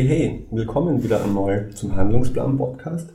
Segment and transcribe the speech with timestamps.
[0.00, 3.12] Hey, hey, willkommen wieder einmal zum Handlungsplan-Podcast.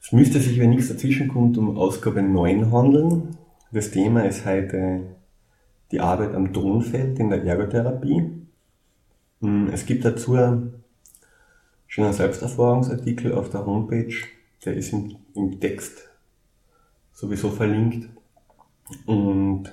[0.00, 3.36] Es müsste sich, wenn nichts dazwischen kommt, um Ausgabe 9 handeln.
[3.70, 5.02] Das Thema ist heute
[5.92, 8.30] die Arbeit am Tonfeld in der Ergotherapie.
[9.42, 10.38] Hm, es gibt dazu
[11.86, 14.14] schon einen Selbsterfahrungsartikel auf der Homepage,
[14.64, 16.08] der ist im, im Text
[17.12, 18.08] sowieso verlinkt.
[19.04, 19.64] Und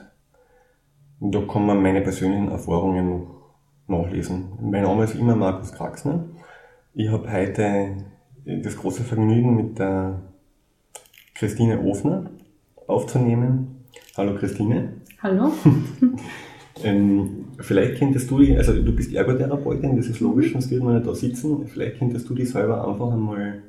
[1.22, 3.28] da kann man meine persönlichen Erfahrungen
[3.92, 4.46] nachlesen.
[4.62, 6.26] Mein Name ist immer Markus Kraxner.
[6.94, 7.98] Ich habe heute
[8.46, 10.22] das große Vergnügen mit der
[11.36, 12.32] Christine Ofner
[12.88, 13.86] aufzunehmen.
[14.18, 14.94] Hallo Christine.
[15.22, 15.52] Hallo.
[16.84, 20.96] ähm, vielleicht könntest du die, also du bist Ergotherapeutin, das ist logisch, sonst würden wir
[20.96, 21.68] nicht da sitzen.
[21.68, 23.62] Vielleicht könntest du dich selber einfach einmal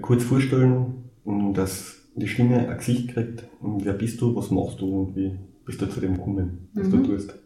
[0.00, 1.10] kurz vorstellen,
[1.54, 3.44] dass die Stimme ein Gesicht kriegt.
[3.60, 6.90] Wer bist du, was machst du und wie bist du zu dem gekommen, was mhm.
[6.90, 7.41] du tust?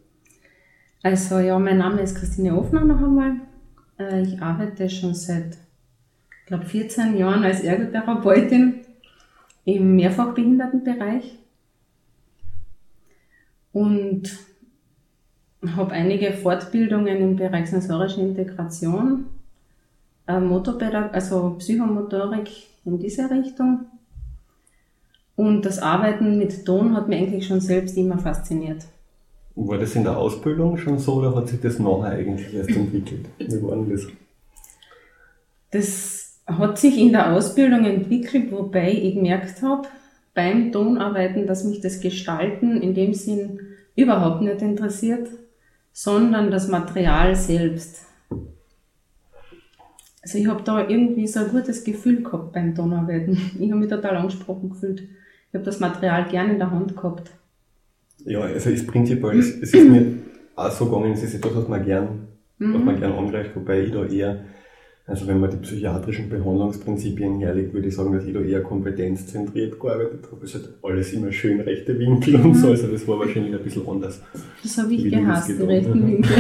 [1.07, 3.37] Also ja, mein Name ist Christine Ofner noch einmal.
[3.97, 5.57] Äh, ich arbeite schon seit,
[6.47, 8.81] glaube, 14 Jahren als Ergotherapeutin
[9.65, 11.39] im Mehrfachbehindertenbereich
[13.73, 14.37] und
[15.77, 19.27] habe einige Fortbildungen im Bereich sensorische Integration,
[20.27, 22.51] äh, also Psychomotorik
[22.85, 23.87] in diese Richtung.
[25.37, 28.87] Und das Arbeiten mit Ton hat mich eigentlich schon selbst immer fasziniert.
[29.57, 33.27] War das in der Ausbildung schon so oder hat sich das nachher eigentlich erst entwickelt?
[33.39, 34.07] Wie war denn das?
[35.71, 39.89] Das hat sich in der Ausbildung entwickelt, wobei ich gemerkt habe,
[40.35, 43.61] beim Tonarbeiten, dass mich das Gestalten in dem Sinn
[43.97, 45.31] überhaupt nicht interessiert,
[45.91, 48.05] sondern das Material selbst.
[50.23, 53.39] Also ich habe da irgendwie so ein gutes Gefühl gehabt beim Tonarbeiten.
[53.59, 55.01] Ich habe mich total angesprochen gefühlt.
[55.01, 57.31] Ich habe das Material gerne in der Hand gehabt.
[58.27, 60.05] Ja, also ist prinzipiell, es, es ist mir
[60.57, 62.27] auch so gegangen, es ist etwas, was man gern,
[62.59, 62.75] mhm.
[62.75, 64.41] was man gern angreift, wobei ich da eher,
[65.07, 69.79] also wenn man die psychiatrischen Behandlungsprinzipien herlegt, würde ich sagen, dass ich da eher kompetenzzentriert
[69.79, 70.45] gearbeitet habe.
[70.45, 72.47] Es hat alles immer schön rechte Winkel mhm.
[72.47, 74.21] und so, also das war wahrscheinlich ein bisschen anders.
[74.61, 76.09] Das habe ich gehasst, die rechten mhm.
[76.09, 76.35] Winkel.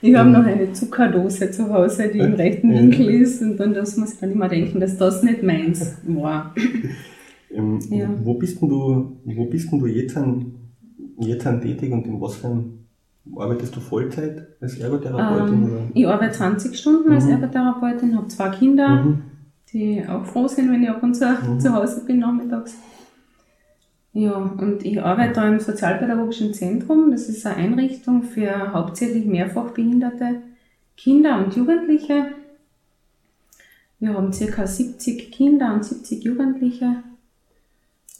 [0.00, 3.98] ich habe noch eine Zuckerdose zu Hause, die im rechten Winkel ist und dann muss
[3.98, 6.54] man sich dann immer denken, dass das nicht meins war.
[7.50, 8.08] Ähm, ja.
[8.22, 10.54] Wo bist denn du, wo bist denn du jetzt, an,
[11.18, 12.86] jetzt an tätig und in was für einem
[13.34, 15.64] Arbeitest du Vollzeit als Ergotherapeutin?
[15.64, 17.14] Ähm, ich arbeite 20 Stunden mhm.
[17.14, 19.22] als Ergotherapeutin, habe zwei Kinder, mhm.
[19.72, 21.60] die auch froh sind, wenn ich ab und zu mhm.
[21.60, 22.76] zu Hause bin nachmittags.
[24.12, 27.10] Ja, und ich arbeite da im Sozialpädagogischen Zentrum.
[27.10, 30.40] Das ist eine Einrichtung für hauptsächlich mehrfach behinderte
[30.96, 32.28] Kinder und Jugendliche.
[33.98, 34.66] Wir haben ca.
[34.66, 37.02] 70 Kinder und 70 Jugendliche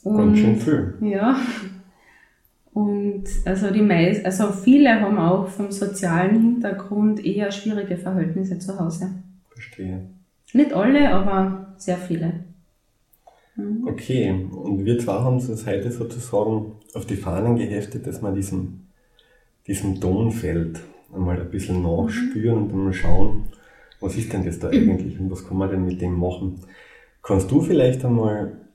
[0.07, 0.93] und, Ganz schön viel.
[1.01, 1.39] Ja.
[2.73, 8.79] Und also die meisten, also viele haben auch vom sozialen Hintergrund eher schwierige Verhältnisse zu
[8.79, 9.09] Hause.
[9.49, 10.01] Verstehe.
[10.53, 12.33] Nicht alle, aber sehr viele.
[13.55, 13.87] Mhm.
[13.87, 18.87] Okay, und wir zwei haben uns heute sozusagen auf die Fahnen geheftet, dass wir diesem,
[19.65, 20.79] diesem Tonfeld
[21.13, 22.63] einmal ein bisschen nachspüren mhm.
[22.63, 23.45] und einmal schauen,
[23.99, 26.59] was ist denn das da eigentlich und was kann man denn mit dem machen.
[27.23, 28.66] Kannst du vielleicht einmal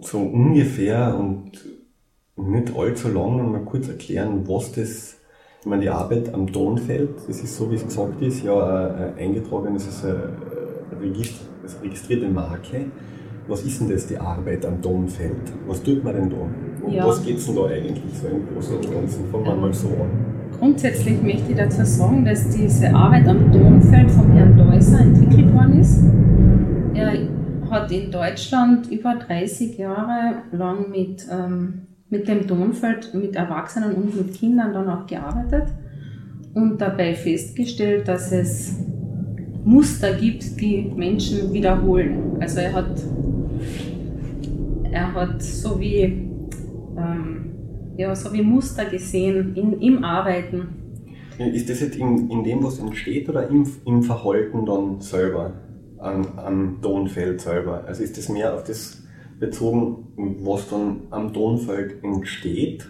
[0.00, 1.52] so ungefähr und
[2.36, 5.16] nicht allzu lang mal kurz erklären, was das,
[5.60, 9.18] ich meine, die Arbeit am Tonfeld, das ist so, wie es gesagt ist, ja ein
[9.18, 10.32] eingetragenes, ist eine,
[11.00, 12.86] Register, eine registrierte Marke.
[13.48, 15.52] Was ist denn das, die Arbeit am Tonfeld?
[15.66, 16.36] Was tut man denn da?
[16.84, 17.06] Um ja.
[17.06, 19.26] was geht es denn da eigentlich so im Großen und Ganzen?
[19.32, 20.10] Fangen wir mal so an.
[20.58, 25.80] Grundsätzlich möchte ich dazu sagen, dass diese Arbeit am Tonfeld von Herrn Deuser entwickelt worden
[25.80, 26.02] ist.
[26.94, 27.12] Er
[27.70, 34.16] hat in Deutschland über 30 Jahre lang mit, ähm, mit dem Tonfeld, mit Erwachsenen und
[34.16, 35.68] mit Kindern dann auch gearbeitet
[36.54, 38.76] und dabei festgestellt, dass es
[39.64, 42.36] Muster gibt, die Menschen wiederholen.
[42.40, 43.02] Also er hat,
[44.90, 46.02] er hat so wie,
[46.96, 47.50] ähm,
[47.96, 50.68] ja, so wie Muster gesehen in, im Arbeiten.
[51.38, 55.52] Ist das jetzt in, in dem, was entsteht oder im, im Verhalten dann selber?
[55.98, 57.84] Am, am Tonfeld selber?
[57.86, 59.02] Also ist das mehr auf das
[59.38, 60.06] bezogen,
[60.42, 62.86] was dann am Tonfeld entsteht?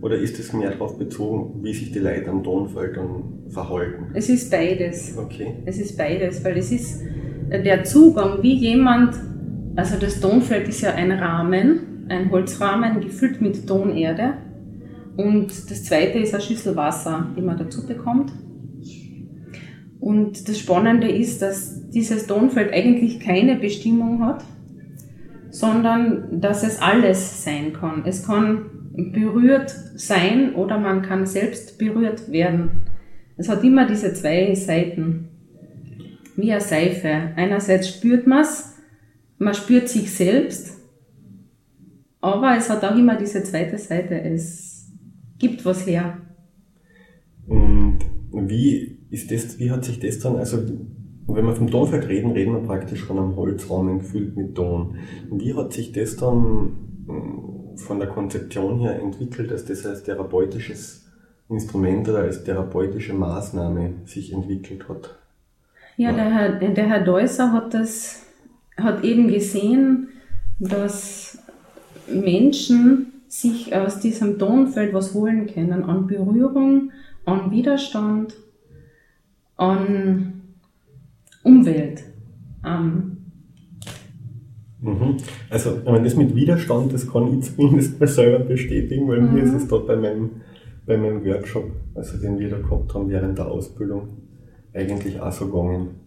[0.00, 4.06] Oder ist es mehr darauf bezogen, wie sich die Leute am Tonfeld dann verhalten?
[4.14, 5.16] Es ist beides.
[5.16, 5.54] Okay.
[5.64, 7.02] Es ist beides, weil es ist
[7.50, 9.14] der Zugang, wie jemand,
[9.76, 14.34] also das Tonfeld ist ja ein Rahmen, ein Holzrahmen gefüllt mit Tonerde.
[15.16, 18.32] Und das zweite ist eine Schüssel Wasser, die man dazu bekommt.
[20.02, 24.44] Und das Spannende ist, dass dieses Tonfeld eigentlich keine Bestimmung hat,
[25.50, 28.02] sondern dass es alles sein kann.
[28.04, 32.82] Es kann berührt sein oder man kann selbst berührt werden.
[33.36, 35.28] Es hat immer diese zwei Seiten.
[36.34, 37.30] Wie eine Seife.
[37.36, 38.74] Einerseits spürt man es,
[39.38, 40.80] man spürt sich selbst,
[42.20, 44.20] aber es hat auch immer diese zweite Seite.
[44.20, 44.90] Es
[45.38, 46.18] gibt was her.
[47.46, 48.00] Und
[48.32, 50.58] wie ist das, wie hat sich das dann, also
[51.26, 54.96] wenn wir vom Tonfeld reden, reden wir praktisch von einem Holzrahmen gefüllt mit Ton.
[55.30, 56.72] Wie hat sich das dann
[57.06, 61.06] hm, von der Konzeption her entwickelt, dass das als therapeutisches
[61.50, 65.14] Instrument oder als therapeutische Maßnahme sich entwickelt hat?
[65.98, 68.24] Ja, der Herr, der Herr Deusser hat das,
[68.78, 70.08] hat eben gesehen,
[70.58, 71.38] dass
[72.10, 76.92] Menschen sich aus diesem Tonfeld was holen können an Berührung,
[77.26, 78.34] an Widerstand,
[79.62, 80.42] an
[81.44, 82.02] Umwelt.
[82.64, 83.16] Ähm.
[84.80, 85.16] Mhm.
[85.48, 89.34] Also, ich meine, das mit Widerstand, das kann ich zumindest mal selber bestätigen, weil mhm.
[89.34, 90.30] mir ist es dort bei meinem,
[90.86, 94.08] bei meinem Workshop, also den wir da gehabt haben während der Ausbildung,
[94.72, 96.00] eigentlich auch so gegangen.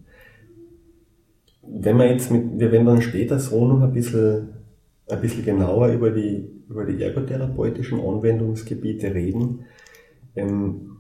[1.68, 4.50] Wenn wir jetzt mit, wir werden dann später so noch ein bisschen,
[5.10, 9.66] ein bisschen genauer über die, über die ergotherapeutischen Anwendungsgebiete reden.
[10.36, 10.95] Ähm,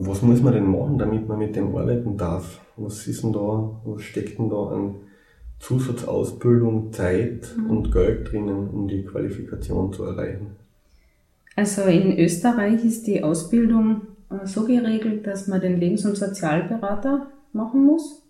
[0.00, 2.60] was muss man denn machen, damit man mit dem arbeiten darf?
[2.76, 4.94] Was ist denn da, was steckt denn da an
[5.58, 7.70] Zusatzausbildung, Zeit mhm.
[7.70, 10.56] und Geld drinnen, um die Qualifikation zu erreichen?
[11.56, 17.26] Also in Österreich ist die Ausbildung äh, so geregelt, dass man den Lebens- und Sozialberater
[17.52, 18.22] machen muss,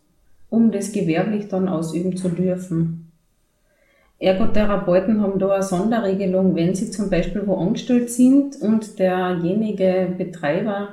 [0.49, 3.11] um das gewerblich dann ausüben zu dürfen.
[4.19, 10.89] Ergotherapeuten haben da eine Sonderregelung, wenn sie zum Beispiel wo angestellt sind und derjenige Betreiber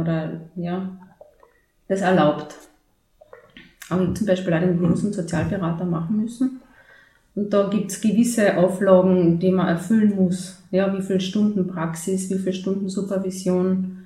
[0.00, 0.96] oder ja,
[1.88, 2.54] das erlaubt.
[3.90, 6.60] Ich zum Beispiel auch den und Sozialberater machen müssen.
[7.34, 10.62] Und da gibt es gewisse Auflagen, die man erfüllen muss.
[10.70, 13.98] Ja, wie viele Stunden Praxis, wie viele Stunden Supervision.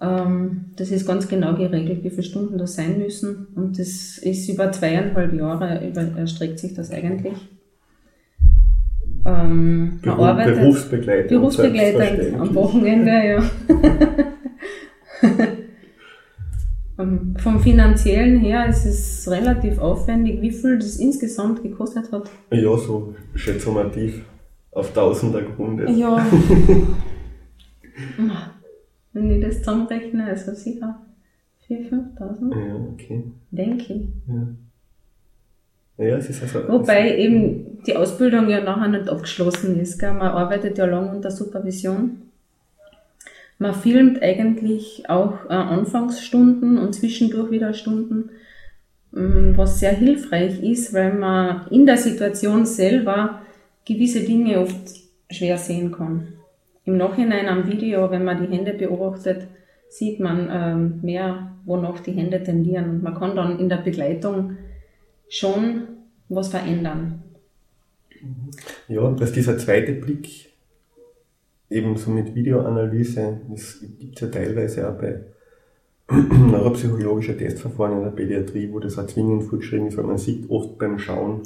[0.00, 3.48] Ähm, das ist ganz genau geregelt, wie viele Stunden das sein müssen.
[3.56, 7.34] Und das ist über zweieinhalb Jahre über, erstreckt sich das eigentlich.
[9.26, 11.28] Ähm, Beruf, arbeitet, Berufsbegleitend.
[11.28, 13.42] Berufsbegleitend am Wochenende, ja.
[17.38, 20.42] Vom finanziellen her ist es relativ aufwendig.
[20.42, 22.28] Wie viel das insgesamt gekostet hat?
[22.50, 24.24] Ja, so schätzumativ
[24.72, 25.88] auf 1000 gerundet.
[25.96, 26.26] Ja.
[29.12, 31.00] Wenn ich das zusammenrechne, also sicher
[31.68, 32.68] 4.000, 5.000.
[32.68, 33.24] Ja, okay.
[33.50, 34.08] Denke ich.
[34.28, 34.46] Ja.
[35.98, 39.98] Ja, es ist also, Wobei eben die Ausbildung ja nachher nicht abgeschlossen ist.
[39.98, 40.12] Gell?
[40.12, 42.29] Man arbeitet ja lang unter Supervision.
[43.60, 48.30] Man filmt eigentlich auch äh, Anfangsstunden und zwischendurch wieder Stunden,
[49.14, 53.42] ähm, was sehr hilfreich ist, weil man in der Situation selber
[53.84, 54.74] gewisse Dinge oft
[55.30, 56.28] schwer sehen kann.
[56.86, 59.46] Im Nachhinein am Video, wenn man die Hände beobachtet,
[59.90, 62.88] sieht man ähm, mehr, wonach die Hände tendieren.
[62.88, 64.56] Und man kann dann in der Begleitung
[65.28, 65.82] schon
[66.30, 67.22] was verändern.
[68.88, 70.49] Ja, dass dieser zweite Blick
[71.70, 75.20] ebenso mit Videoanalyse, das gibt es ja teilweise auch bei
[76.10, 80.76] neuropsychologischen Testverfahren in der Pädiatrie, wo das auch zwingend vorgeschrieben ist, weil man sieht oft
[80.76, 81.42] beim Schauen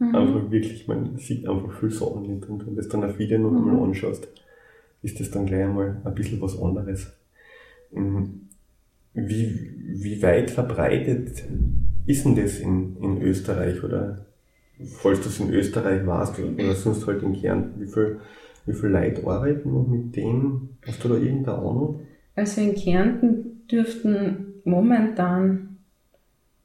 [0.00, 0.14] mhm.
[0.14, 3.38] einfach wirklich, man sieht einfach viel Sachen nicht und wenn du das dann auf Video
[3.38, 3.84] noch einmal mhm.
[3.84, 4.26] anschaust,
[5.02, 7.12] ist das dann gleich einmal ein bisschen was anderes.
[7.92, 8.48] Mhm.
[9.14, 11.44] Wie, wie weit verbreitet
[12.06, 14.26] ist denn das in, in Österreich oder
[14.98, 18.20] falls du es in Österreich warst oder sonst halt in Kärnten, wie viel
[18.70, 20.70] wie viele Leute arbeiten noch mit dem?
[20.86, 22.00] Hast du da irgendeine Ahnung?
[22.36, 25.78] Also in Kärnten dürften momentan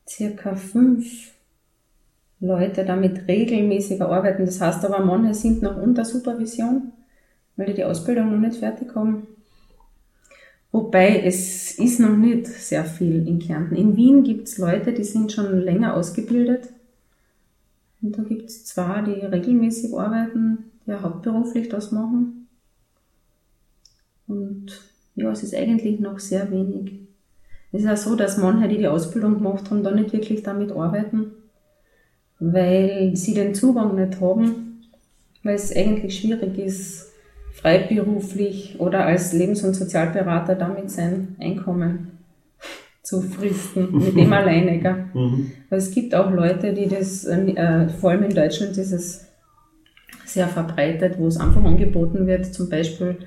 [0.07, 1.31] circa fünf
[2.39, 4.45] Leute damit regelmäßiger arbeiten.
[4.45, 6.91] Das heißt aber, manche sind noch unter Supervision,
[7.55, 9.27] weil die die Ausbildung noch nicht fertig haben.
[10.71, 13.75] Wobei es ist noch nicht sehr viel in Kärnten.
[13.75, 16.69] In Wien gibt es Leute, die sind schon länger ausgebildet.
[18.01, 22.47] Und da gibt es zwei, die regelmäßig arbeiten ja, hauptberuflich das machen.
[24.27, 24.67] Und
[25.15, 26.99] ja, es ist eigentlich noch sehr wenig.
[27.71, 30.71] Es ist auch so, dass manche, die die Ausbildung gemacht haben, da nicht wirklich damit
[30.71, 31.31] arbeiten,
[32.39, 34.81] weil sie den Zugang nicht haben,
[35.43, 37.11] weil es eigentlich schwierig ist,
[37.53, 42.11] freiberuflich oder als Lebens- und Sozialberater damit sein Einkommen
[43.01, 44.79] zu fristen, mit dem alleine.
[44.79, 45.05] Gell?
[45.13, 45.51] Mhm.
[45.69, 49.24] Weil es gibt auch Leute, die das, äh, vor allem in Deutschland, dieses
[50.35, 53.17] sehr verbreitet, wo es einfach angeboten wird, zum Beispiel,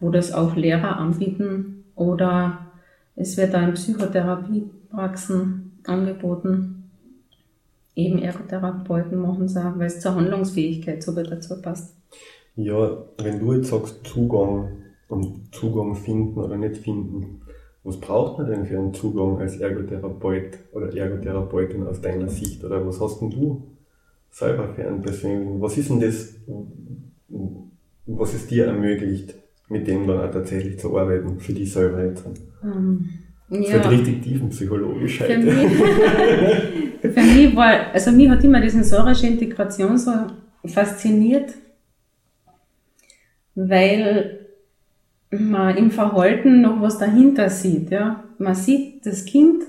[0.00, 2.72] wo das auch Lehrer anbieten oder
[3.14, 6.90] es wird da in Psychotherapiepraxen angeboten.
[7.94, 11.94] Eben Ergotherapeuten machen es auch, weil es zur Handlungsfähigkeit so dazu passt.
[12.56, 14.70] Ja, wenn du jetzt sagst Zugang
[15.08, 17.42] und Zugang finden oder nicht finden,
[17.84, 22.64] was braucht man denn für einen Zugang als Ergotherapeut oder Ergotherapeutin aus deiner Sicht?
[22.64, 23.73] Oder was hast denn du
[24.34, 25.60] selber für einen persönlichen?
[25.60, 26.34] Was ist denn das,
[28.06, 29.34] was es dir ermöglicht,
[29.68, 32.24] mit dem dann auch tatsächlich zu arbeiten, für dich selber jetzt?
[32.62, 33.08] Ähm,
[33.48, 33.74] Das ja.
[33.74, 35.38] wird richtig tiefenpsychologisch Für heute.
[35.38, 35.72] mich,
[37.14, 40.10] für mich war, also mich hat immer die sensorische Integration so
[40.66, 41.54] fasziniert,
[43.54, 44.40] weil
[45.30, 47.90] man im Verhalten noch was dahinter sieht.
[47.90, 48.24] Ja?
[48.38, 49.62] Man sieht das Kind,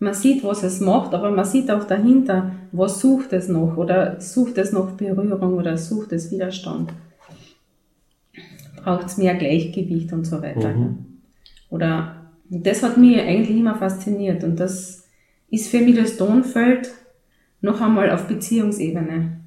[0.00, 4.20] man sieht, was es macht, aber man sieht auch dahinter, was sucht es noch oder
[4.20, 6.92] sucht es noch Berührung oder sucht es Widerstand.
[8.82, 10.74] Braucht es mehr Gleichgewicht und so weiter.
[10.74, 11.04] Mhm.
[11.68, 12.16] Oder
[12.48, 15.04] das hat mich eigentlich immer fasziniert und das
[15.50, 16.90] ist für mich das Tonfeld
[17.60, 19.38] noch einmal auf Beziehungsebene.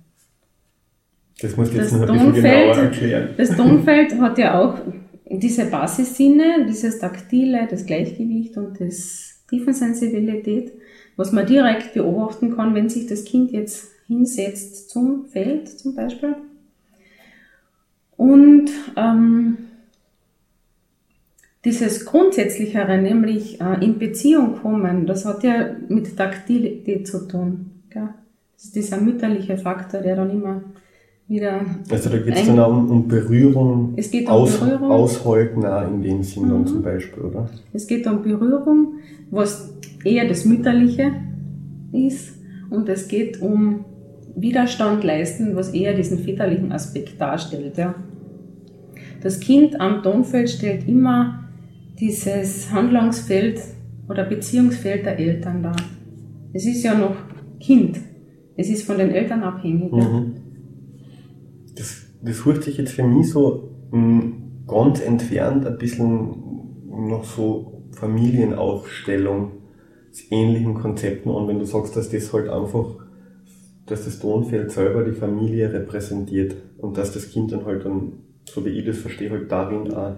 [1.42, 3.30] Das musst du jetzt Das noch ein bisschen genauer erklären.
[3.38, 4.78] Das Tonfeld hat ja auch
[5.26, 10.72] diese Basissinne, dieses Taktile, das Gleichgewicht und das Tiefensensibilität,
[11.16, 16.36] was man direkt beobachten kann, wenn sich das Kind jetzt hinsetzt zum Feld zum Beispiel.
[18.18, 19.58] Und ähm,
[21.66, 27.84] dieses Grundsätzlichere, nämlich äh, in Beziehung kommen, das hat ja mit Taktilität zu tun.
[27.90, 28.10] Gell?
[28.56, 30.64] Das ist dieser mütterliche Faktor, der dann immer
[31.34, 34.92] wieder Also da geht es dann auch um, um Berührung, Es geht um aus, Berührung.
[34.92, 36.68] aushalten auch in dem Sinn dann Mhm.
[36.68, 37.50] zum Beispiel, oder?
[37.74, 38.94] Es geht um Berührung,
[39.32, 39.74] was
[40.04, 41.12] eher das Mütterliche
[41.92, 42.38] ist.
[42.70, 43.86] Und es geht um
[44.36, 47.78] Widerstand leisten, was eher diesen väterlichen Aspekt darstellt.
[47.78, 47.94] Ja.
[49.22, 51.40] Das Kind am Tonfeld stellt immer
[52.00, 53.62] dieses Handlungsfeld
[54.10, 55.76] oder Beziehungsfeld der Eltern dar.
[56.52, 57.16] Es ist ja noch
[57.60, 58.00] Kind.
[58.58, 59.92] Es ist von den Eltern abhängig.
[59.92, 60.33] Mhm.
[62.26, 64.24] Hört sich jetzt für mich so mh,
[64.68, 66.36] ganz entfernt ein bisschen
[66.90, 69.52] noch so Familienaufstellung
[70.30, 72.98] ähnlichen Konzepten an, wenn du sagst, dass das halt einfach,
[73.88, 78.14] dass das Tonfeld selber die Familie repräsentiert und dass das Kind dann halt dann,
[78.48, 80.14] so wie ich das verstehe, halt darin auch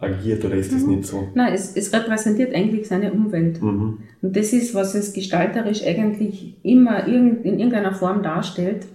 [0.00, 0.96] agiert oder ist das Mhm.
[0.96, 1.28] nicht so?
[1.34, 3.60] Nein, es, es repräsentiert eigentlich seine Umwelt.
[3.62, 3.98] Mhm.
[4.22, 8.86] Und das ist, was es gestalterisch eigentlich immer irgend- in irgendeiner Form darstellt.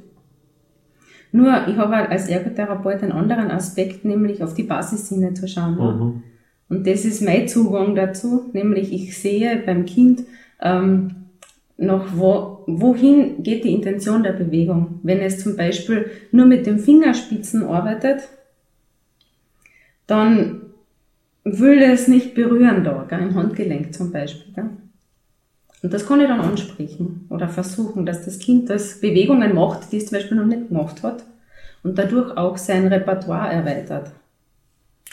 [1.34, 5.76] Nur, ich habe als Ergotherapeut einen anderen Aspekt, nämlich auf die Basissinne zu schauen.
[5.76, 6.24] Mhm.
[6.70, 10.24] Und das ist mein Zugang dazu, nämlich ich sehe beim Kind
[10.62, 11.16] ähm,
[11.76, 15.00] noch, wo, wohin geht die Intention der Bewegung.
[15.02, 18.30] Wenn es zum Beispiel nur mit den Fingerspitzen arbeitet,
[20.06, 20.62] dann
[21.44, 24.54] will es nicht berühren da, gell, im Handgelenk zum Beispiel.
[24.54, 24.70] Gell.
[25.84, 29.98] Und das kann ich dann ansprechen oder versuchen, dass das Kind das Bewegungen macht, die
[29.98, 31.26] es zum Beispiel noch nicht gemacht hat
[31.84, 34.12] und dadurch auch sein Repertoire erweitert.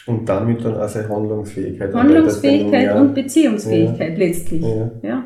[0.06, 1.92] Und damit dann auch seine Handlungsfähigkeit.
[1.92, 4.62] Handlungsfähigkeit erweitert, wenn und Beziehungsfähigkeit letztlich.
[4.62, 4.90] Ja.
[5.02, 5.24] Ja.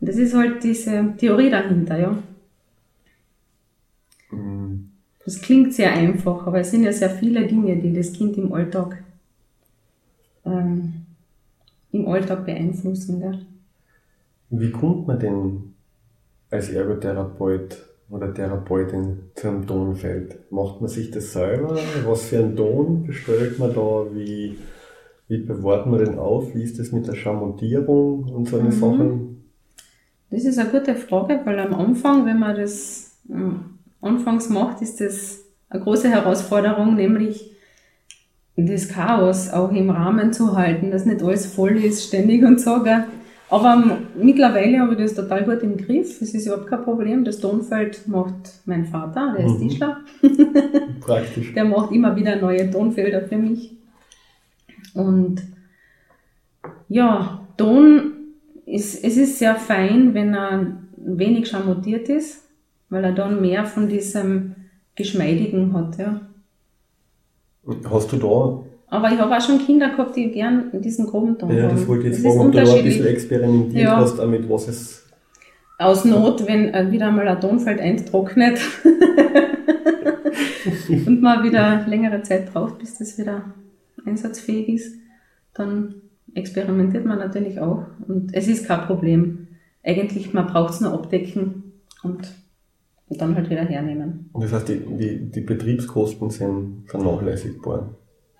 [0.00, 2.18] Und das ist halt diese Theorie dahinter, ja.
[4.30, 4.36] ja.
[4.36, 4.90] Mhm.
[5.24, 8.52] Das klingt sehr einfach, aber es sind ja sehr viele Dinge, die das Kind im
[8.52, 9.02] Alltag,
[10.44, 11.06] ähm,
[11.92, 13.20] im Alltag beeinflussen.
[13.20, 13.38] Gell?
[14.50, 15.74] Wie kommt man denn
[16.50, 17.76] als Ergotherapeut
[18.10, 20.50] oder Therapeutin zu einem Tonfeld?
[20.50, 21.76] Macht man sich das selber?
[22.06, 24.06] Was für einen Ton bestellt man da?
[24.12, 24.58] Wie,
[25.28, 26.54] wie bewahrt man den auf?
[26.54, 28.72] Wie ist das mit der Schamontierung und so eine Mhm.
[28.72, 29.44] Sachen?
[30.30, 35.00] Das ist eine gute Frage, weil am Anfang, wenn man das ähm, anfangs macht, ist
[35.00, 37.52] das eine große Herausforderung, nämlich
[38.56, 42.82] das Chaos auch im Rahmen zu halten, dass nicht alles voll ist, ständig und so.
[42.82, 43.04] Gell?
[43.50, 46.20] Aber mittlerweile habe ich das total gut im Griff.
[46.20, 47.24] Es ist überhaupt kein Problem.
[47.24, 49.68] Das Tonfeld macht mein Vater, der ist Mhm.
[49.68, 50.00] Tischler.
[51.00, 51.52] Praktisch.
[51.54, 53.76] Der macht immer wieder neue Tonfelder für mich.
[54.94, 55.42] Und
[56.88, 58.12] ja, Ton
[58.66, 62.44] ist, es ist sehr fein, wenn er wenig schamottiert ist,
[62.88, 64.54] weil er dann mehr von diesem
[64.94, 65.98] Geschmeidigen hat.
[65.98, 66.20] Ja.
[67.90, 71.56] Hast du da, Aber ich habe auch schon Kinder gehabt, die gern diesen groben Ton
[71.56, 73.96] ja, das wollte ich jetzt fragen, ob du da ein bisschen experimentiert Ja.
[73.96, 75.06] hast, damit was es.
[75.78, 78.60] Aus Not, wenn äh, wieder mal ein Tonfeld eintrocknet
[81.06, 83.52] und man wieder längere Zeit braucht, bis das wieder
[84.04, 84.94] einsatzfähig ist,
[85.54, 85.94] dann
[86.34, 87.84] experimentiert man natürlich auch.
[88.06, 89.48] Und es ist kein Problem.
[89.82, 91.72] Eigentlich, man braucht es nur abdecken
[92.02, 92.32] und,
[93.08, 94.30] und dann halt wieder hernehmen.
[94.34, 97.94] Das heißt, die, die, die Betriebskosten sind vernachlässigbar.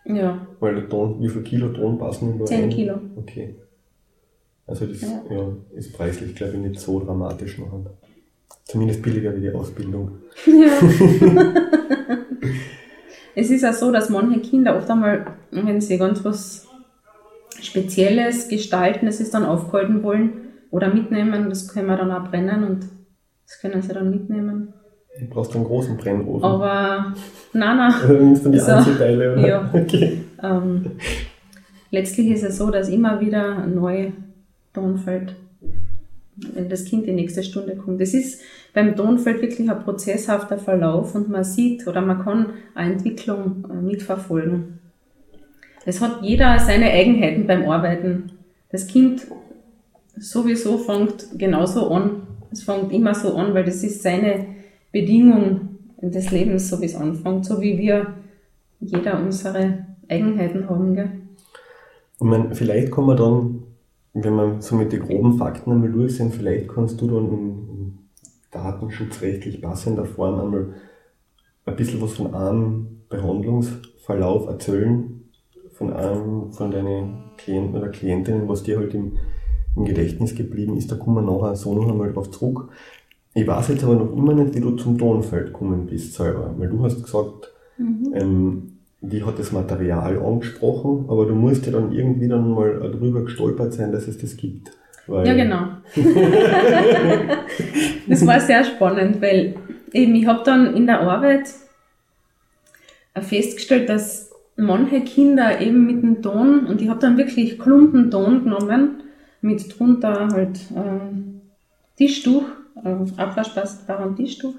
[0.06, 2.70] Ja, Weil der Ton, wie viel Kilo Ton passen da 10 rein?
[2.70, 3.00] Kilo.
[3.16, 3.56] Okay.
[4.66, 5.22] Also das Ja.
[5.30, 5.48] ja.
[5.74, 7.86] ist preislich, glaube ich, nicht so dramatisch noch.
[8.64, 10.18] Zumindest billiger wie die Ausbildung.
[10.46, 10.78] Ja.
[13.34, 16.66] es ist ja so, dass manche Kinder oft einmal, wenn sie ganz was
[17.60, 22.64] Spezielles gestalten, es ist dann aufgehalten wollen oder mitnehmen, das können wir dann auch brennen
[22.64, 22.88] und
[23.46, 24.74] das können sie dann mitnehmen.
[25.18, 26.44] Du brauchst einen großen Brennofen.
[26.44, 27.14] Aber
[27.52, 27.92] nein, nein.
[28.04, 28.72] Oder nimmst du die So.
[28.72, 29.46] Einzelteile, oder?
[29.46, 29.70] Ja.
[29.74, 30.20] Okay.
[30.42, 30.92] Ähm,
[31.90, 34.10] letztlich ist es so, dass immer wieder neu
[34.72, 35.36] Tonfeld,
[36.36, 38.00] wenn das Kind die nächste Stunde kommt.
[38.00, 38.40] Das ist
[38.72, 43.74] beim Tonfeld wirklich ein prozesshafter Verlauf und man sieht oder man kann eine Entwicklung äh,
[43.80, 44.80] mitverfolgen.
[45.86, 48.32] Es hat jeder seine Eigenheiten beim Arbeiten.
[48.72, 49.26] Das Kind
[50.16, 52.22] sowieso fängt genauso an.
[52.50, 54.53] Es fängt immer so an, weil das ist seine
[54.94, 55.70] Bedingung
[56.00, 58.14] des Lebens, so wie es anfängt, so wie wir
[58.78, 60.94] jeder unsere Eigenheiten haben.
[60.94, 61.10] Gell?
[62.20, 63.62] Ich meine, vielleicht kann man dann,
[64.12, 67.68] wenn man so mit den groben Fakten einmal durch sind, vielleicht kannst du dann in,
[67.68, 67.98] in
[68.52, 70.74] datenschutzrechtlich passender Form einmal
[71.66, 75.24] ein bisschen was von einem Behandlungsverlauf erzählen,
[75.72, 79.18] von einem von deinen Klienten oder Klientinnen, was dir halt im,
[79.74, 80.92] im Gedächtnis geblieben ist.
[80.92, 82.68] Da kommen wir nachher so noch einmal drauf zurück.
[83.34, 86.68] Ich weiß jetzt aber noch immer nicht, wie du zum Tonfeld gekommen bist selber, weil
[86.68, 92.28] du hast gesagt, ähm, die hat das Material angesprochen, aber du musst ja dann irgendwie
[92.28, 94.70] dann mal drüber gestolpert sein, dass es das gibt.
[95.08, 95.66] Ja, genau.
[98.08, 99.54] das war sehr spannend, weil
[99.92, 101.50] eben ich habe dann in der Arbeit
[103.12, 108.10] äh, festgestellt, dass manche Kinder eben mit dem Ton, und ich habe dann wirklich Klumpen
[108.10, 109.02] Ton genommen,
[109.42, 111.42] mit drunter halt ähm,
[111.96, 114.54] Tischtuch, äh, abwaschbaren Tischtuch,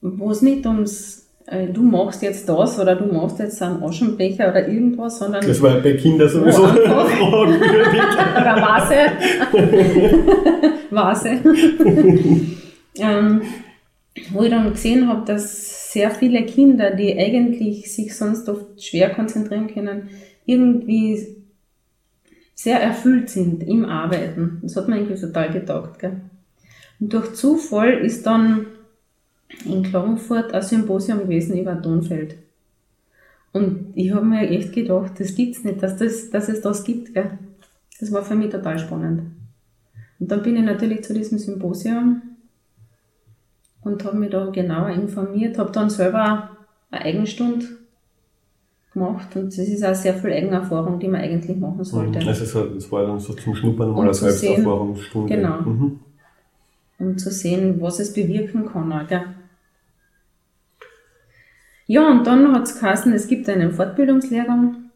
[0.00, 4.50] wo es nicht ums äh, du machst jetzt das oder du machst jetzt einen Aschenbecher
[4.50, 7.62] oder irgendwas, sondern Das war bei Kindern sowieso fragwürdig.
[8.40, 8.96] oder Vase.
[10.90, 11.30] Vase.
[12.98, 13.42] ähm,
[14.32, 19.10] wo ich dann gesehen habe, dass sehr viele Kinder, die eigentlich sich sonst oft schwer
[19.10, 20.08] konzentrieren können,
[20.46, 21.36] irgendwie
[22.54, 24.58] sehr erfüllt sind im Arbeiten.
[24.62, 26.00] Das hat mir irgendwie total getaugt.
[26.00, 26.22] Gell?
[27.00, 28.66] Und durch Zufall ist dann
[29.64, 32.36] in Klagenfurt ein Symposium gewesen über Tonfeld.
[33.52, 37.14] Und ich habe mir echt gedacht, das gibt's nicht, dass, das, dass es das gibt.
[37.14, 37.38] Gell?
[38.00, 39.22] Das war für mich total spannend.
[40.18, 42.22] Und dann bin ich natürlich zu diesem Symposium
[43.82, 46.50] und habe mich da genauer informiert, habe dann selber
[46.90, 47.66] eine Eigenstunde
[48.92, 52.18] gemacht und das ist auch sehr viel Eigenerfahrung, die man eigentlich machen sollte.
[52.26, 54.14] Also so, das war dann so zum Schnuppern mal eine.
[54.14, 55.34] Selbsterfahrungsstunde.
[55.34, 55.60] Genau.
[55.60, 56.00] Mhm.
[56.98, 59.06] Um zu sehen, was es bewirken kann.
[59.08, 59.24] Gell?
[61.86, 64.90] Ja, und dann hat es geheißen, es gibt einen Fortbildungslehrgang.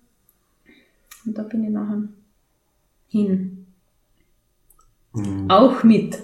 [1.27, 2.03] Und da bin ich nachher
[3.09, 3.67] hin.
[5.13, 5.51] Mhm.
[5.51, 6.19] Auch mit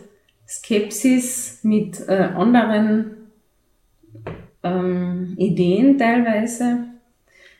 [0.48, 3.16] Skepsis, mit äh, anderen
[4.62, 6.84] ähm, Ideen teilweise,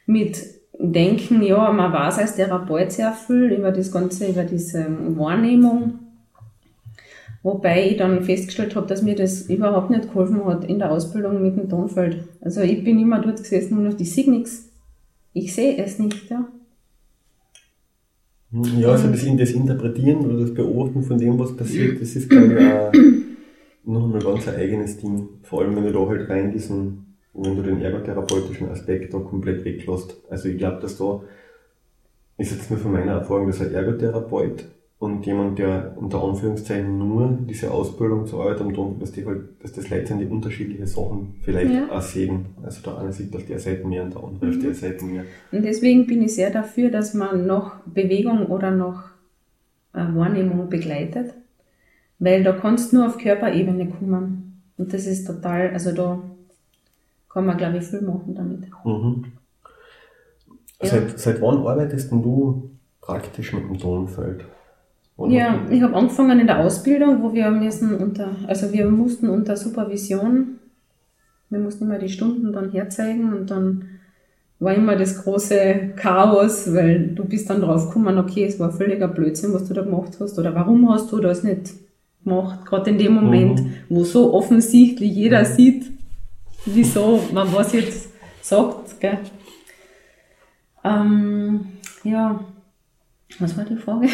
[0.07, 5.99] mit Denken, ja, man weiß als Therapeut sehr viel über das Ganze, über diese Wahrnehmung.
[7.47, 11.41] Wobei ich dann festgestellt habe, dass mir das überhaupt nicht geholfen hat in der Ausbildung
[11.41, 12.25] mit dem Tonfeld.
[12.41, 14.69] Also ich bin immer dort gesessen und ich sehe nichts.
[15.33, 16.49] Ich sehe es nicht, ja.
[18.51, 22.53] Ja, also das, das Interpretieren oder das Beobachten von dem, was passiert, das ist, glaube
[22.53, 22.93] ich, auch
[23.85, 25.29] noch einmal ganz ein eigenes Ding.
[25.45, 29.65] Vor allem, wenn du da halt rein diesen, wenn du den ergotherapeutischen Aspekt da komplett
[29.65, 30.17] weglässt.
[30.29, 31.23] Also ich glaube, dass da,
[32.39, 34.65] ist jetzt nur von meiner Erfahrung, dass ein Ergotherapeut
[34.99, 39.63] und jemand, der unter Anführungszeichen nur diese Ausbildung zur Arbeit am Ton, dass die halt,
[39.63, 41.91] dass das letztendlich unterschiedliche Sachen vielleicht Ja.
[41.91, 42.47] auch sehen.
[42.63, 45.25] Also der eine sieht auf der Seite mehr und der andere auf der Seite mehr.
[45.53, 49.03] Und deswegen bin ich sehr dafür, dass man noch Bewegung oder noch
[49.93, 51.35] äh, Wahrnehmung begleitet,
[52.19, 54.63] weil da kannst du nur auf Körperebene kommen.
[54.79, 56.23] Und das ist total, also da
[57.29, 58.61] kann man, glaube ich, viel machen damit.
[58.85, 59.25] Mhm.
[60.81, 60.89] Ja.
[60.89, 62.71] Seit, seit wann arbeitest denn du
[63.03, 64.45] praktisch mit dem Tonfeld?
[65.17, 69.29] Wann Ja, ich habe angefangen in der Ausbildung, wo wir müssen unter, also wir mussten
[69.31, 70.59] unter Supervision,
[71.49, 73.87] wir mussten immer die Stunden dann herzeigen und dann
[74.59, 79.09] war immer das große Chaos, weil du bist dann drauf gekommen, okay, es war völliger
[79.09, 81.75] Blödsinn, was du da gemacht hast oder warum hast du das nicht
[82.25, 83.73] gemacht, gerade in dem Moment, Mhm.
[83.89, 85.87] wo so offensichtlich jeder sieht,
[86.65, 88.09] wieso man was jetzt
[88.43, 88.99] sagt.
[89.01, 89.19] Gell?
[90.85, 91.67] Ähm,
[92.05, 92.41] ja,
[93.39, 94.09] was war die Frage?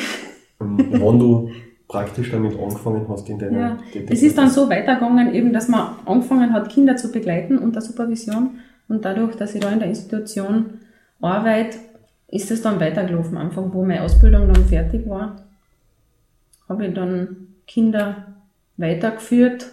[0.90, 1.51] Wann du
[1.88, 5.96] praktisch damit angefangen hast in deiner Ja, es ist dann so weitergegangen, eben, dass man
[6.07, 8.51] angefangen hat, Kinder zu begleiten unter Supervision.
[8.88, 10.81] Und dadurch, dass ich da in der Institution
[11.20, 11.79] arbeite,
[12.29, 13.37] ist es dann weitergelaufen.
[13.37, 15.37] Anfang, wo meine Ausbildung dann fertig war,
[16.68, 18.27] habe ich dann Kinder
[18.79, 19.70] weitergeführt.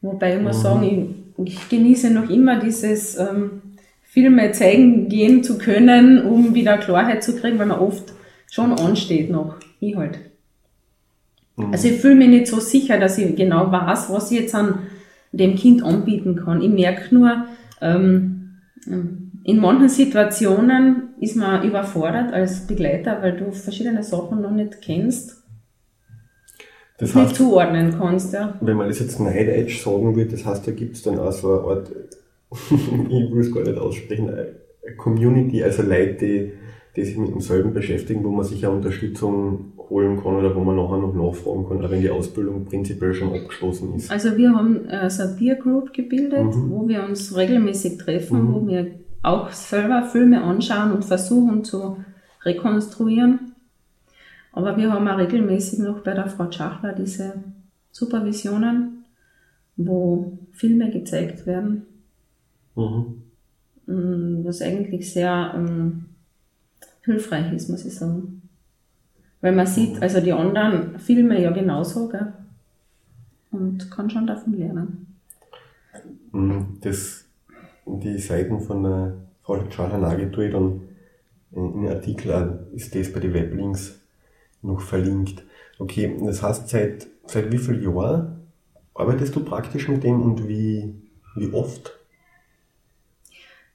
[0.00, 0.62] Wobei ich muss Mhm.
[0.62, 3.62] sagen, ich, ich genieße noch immer dieses, ähm,
[4.10, 8.14] Filme zeigen gehen zu können, um wieder Klarheit zu kriegen, weil man oft
[8.50, 9.56] schon ansteht noch.
[9.80, 10.18] Ich halt.
[11.56, 11.72] Mhm.
[11.72, 14.86] Also ich fühle mich nicht so sicher, dass ich genau weiß, was ich jetzt an
[15.32, 16.62] dem Kind anbieten kann.
[16.62, 17.44] Ich merke nur,
[17.80, 18.58] ähm,
[19.44, 25.42] in manchen Situationen ist man überfordert als Begleiter, weil du verschiedene Sachen noch nicht kennst.
[26.98, 28.58] Das heißt, nicht zuordnen kannst, ja.
[28.60, 31.30] Wenn man das jetzt Night Edge sagen würde, das heißt, da gibt es dann auch
[31.30, 31.92] so eine Art,
[32.70, 36.52] ich will es gar nicht aussprechen, eine Community, also Leute, die,
[36.98, 40.74] die sich mit demselben beschäftigen, wo man sich ja Unterstützung holen kann oder wo man
[40.74, 44.10] nachher noch nachfragen kann, auch wenn die Ausbildung prinzipiell schon abgeschlossen ist.
[44.10, 46.70] Also wir haben äh, so eine Peer Group gebildet, mhm.
[46.70, 48.54] wo wir uns regelmäßig treffen, mhm.
[48.54, 48.90] wo wir
[49.22, 51.98] auch selber Filme anschauen und versuchen zu
[52.42, 53.52] rekonstruieren.
[54.52, 57.34] Aber wir haben auch regelmäßig noch bei der Frau Schachler diese
[57.92, 59.04] Supervisionen,
[59.76, 61.86] wo Filme gezeigt werden.
[62.74, 63.22] Mhm.
[63.86, 66.06] Mm, was eigentlich sehr ähm,
[67.08, 68.42] hilfreich ist, muss ich sagen.
[69.40, 72.32] Weil man sieht, also die anderen Filme ja genauso, gell?
[73.50, 75.06] Und kann schon davon lernen.
[76.32, 77.24] Mhm, das,
[77.86, 80.82] die Seiten von der Frau Charlanage tue ich dann
[81.52, 83.98] in den Artikel ist das bei den Weblinks
[84.60, 85.42] noch verlinkt.
[85.78, 88.42] Okay, das heißt, seit, seit wie viel Jahren
[88.94, 90.94] arbeitest du praktisch mit dem und wie,
[91.36, 91.92] wie oft?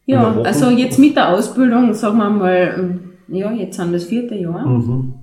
[0.06, 4.66] Ja, also jetzt mit der Ausbildung, sagen wir mal, ja, jetzt sind das vierte Jahr.
[4.66, 5.14] Mhm.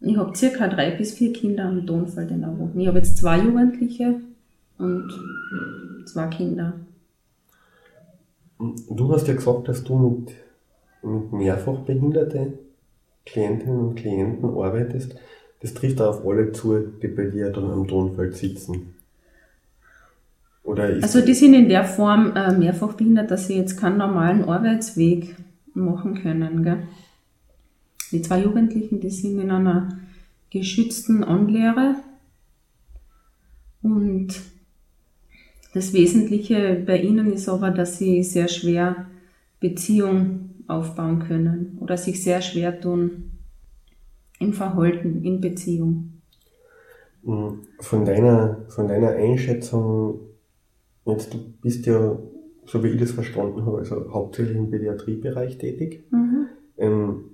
[0.00, 2.70] Ich habe circa drei bis vier Kinder am Tonfeld in der Woche.
[2.76, 4.20] Ich habe jetzt zwei Jugendliche
[4.78, 5.12] und
[6.06, 6.74] zwei Kinder.
[8.90, 10.34] Du hast ja gesagt, dass du mit,
[11.02, 12.52] mit mehrfach behinderte
[13.26, 15.16] Klientinnen und Klienten arbeitest.
[15.60, 18.94] Das trifft auf alle zu, die bei dir dann am Tonfeld sitzen.
[20.62, 24.44] Oder also die sind in der Form äh, mehrfach behindert, dass sie jetzt keinen normalen
[24.44, 25.34] Arbeitsweg
[25.74, 26.62] machen können.
[26.62, 26.88] Gell?
[28.12, 29.98] Die zwei Jugendlichen, die sind in einer
[30.50, 31.96] geschützten Anlehre
[33.82, 34.28] und
[35.74, 39.06] das Wesentliche bei ihnen ist aber, dass sie sehr schwer
[39.60, 43.30] Beziehung aufbauen können oder sich sehr schwer tun
[44.38, 46.12] im Verhalten, in Beziehung.
[47.80, 50.20] Von deiner, von deiner Einschätzung,
[51.04, 52.18] jetzt du bist ja,
[52.68, 56.04] so wie ich das verstanden habe, also hauptsächlich im Pädiatriebereich tätig.
[56.10, 56.46] Mhm.
[56.76, 57.24] Ähm,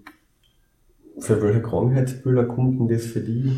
[1.18, 3.50] für welche Krankheitsbilder kommt denn das für dich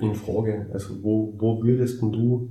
[0.00, 0.66] in Frage?
[0.72, 2.50] Also wo, wo würdest du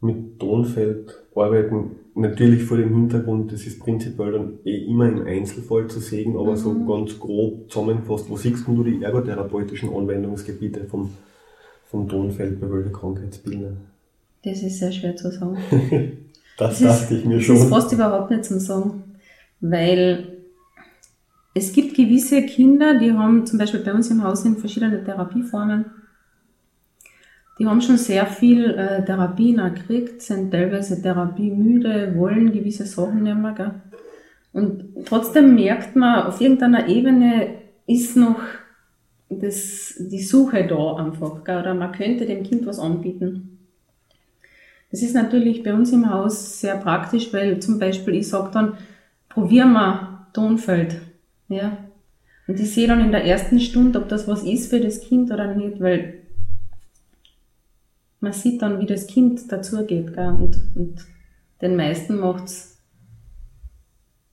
[0.00, 1.92] mit Tonfeld arbeiten?
[2.16, 6.52] Natürlich vor dem Hintergrund, das ist prinzipiell dann eh immer im Einzelfall zu sehen, aber
[6.52, 6.56] mhm.
[6.56, 11.10] so ganz grob zusammenfasst, wo siehst du die ergotherapeutischen Anwendungsgebiete vom,
[11.86, 13.76] vom Tonfeld bei welchen Krankheitsbildern?
[14.42, 15.56] Das ist sehr schwer zu sagen.
[16.60, 17.56] das, das dachte ist, ich mir schon.
[17.56, 19.04] Das ist fast überhaupt nicht zu sagen,
[19.60, 20.36] weil
[21.54, 25.86] es gibt gewisse Kinder, die haben zum Beispiel bei uns im Haus sind verschiedene Therapieformen.
[27.58, 33.36] Die haben schon sehr viel äh, Therapien gekriegt, sind teilweise therapiemüde, wollen gewisse Sachen nicht
[33.36, 33.52] mehr.
[33.52, 33.74] Gell?
[34.52, 38.40] Und trotzdem merkt man, auf irgendeiner Ebene ist noch
[39.28, 41.44] das, die Suche da einfach.
[41.44, 41.60] Gell?
[41.60, 43.59] Oder man könnte dem Kind was anbieten.
[44.90, 48.74] Das ist natürlich bei uns im Haus sehr praktisch, weil zum Beispiel ich sage dann,
[49.28, 51.00] probieren wir Tonfeld
[51.50, 51.76] ja.
[52.46, 55.30] Und ich sehe dann in der ersten Stunde, ob das was ist für das Kind
[55.30, 56.22] oder nicht, weil
[58.20, 60.14] man sieht dann, wie das Kind dazugeht.
[60.14, 60.28] Gell?
[60.28, 61.06] Und, und
[61.60, 62.78] den meisten macht's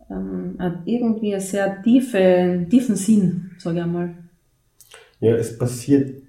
[0.10, 4.16] ähm, irgendwie einen sehr tiefe, tiefen Sinn, sage ich einmal.
[5.20, 6.24] Ja, es passiert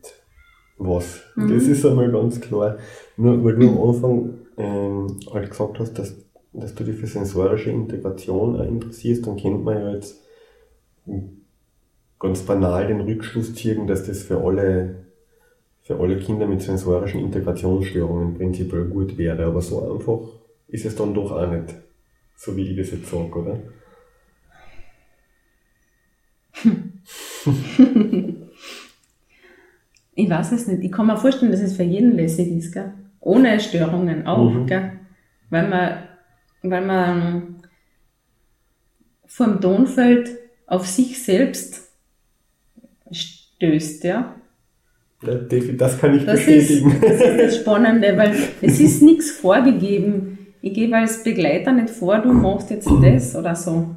[0.78, 1.20] was.
[1.36, 1.54] Mhm.
[1.54, 2.78] Das ist einmal ganz klar.
[3.16, 6.14] Nur weil du am Anfang ähm, halt gesagt hast, dass,
[6.52, 10.22] dass du dich für sensorische Integration interessierst, dann kennt man ja jetzt
[12.18, 15.06] ganz banal den Rückschluss ziehen, dass das für alle,
[15.82, 19.46] für alle Kinder mit sensorischen Integrationsstörungen prinzipiell gut wäre.
[19.46, 20.20] Aber so einfach
[20.68, 21.74] ist es dann doch auch nicht,
[22.36, 23.58] so wie ich das jetzt sage, oder?
[30.18, 30.82] ich weiß es nicht.
[30.82, 32.92] Ich kann mir vorstellen, dass es für jeden lässig ist, gell?
[33.20, 34.66] ohne Störungen auch, mhm.
[34.66, 34.92] gell?
[35.48, 35.98] weil man,
[36.62, 37.56] weil man
[39.26, 40.30] vor dem Tonfeld
[40.66, 41.88] auf sich selbst
[43.12, 44.34] stößt, ja.
[45.22, 46.90] ja das kann ich das bestätigen.
[46.90, 50.38] Ist, das ist das Spannende, weil es ist nichts vorgegeben.
[50.60, 53.94] Ich gebe als Begleiter nicht vor, du machst jetzt das oder so.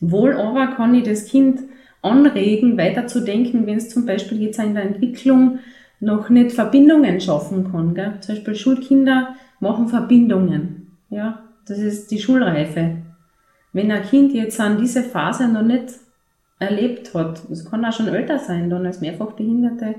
[0.00, 1.60] Wohl aber kann ich das Kind
[2.02, 5.60] anregen, weiterzudenken, wenn es zum Beispiel jetzt in der Entwicklung
[6.00, 7.94] noch nicht Verbindungen schaffen kann.
[7.94, 8.14] Gell?
[8.20, 10.96] Zum Beispiel Schulkinder machen Verbindungen.
[11.10, 11.44] Ja?
[11.66, 12.96] Das ist die Schulreife.
[13.72, 15.94] Wenn ein Kind jetzt an diese Phase noch nicht
[16.58, 19.94] erlebt hat, das kann auch schon älter sein, dann als Mehrfachbehinderte,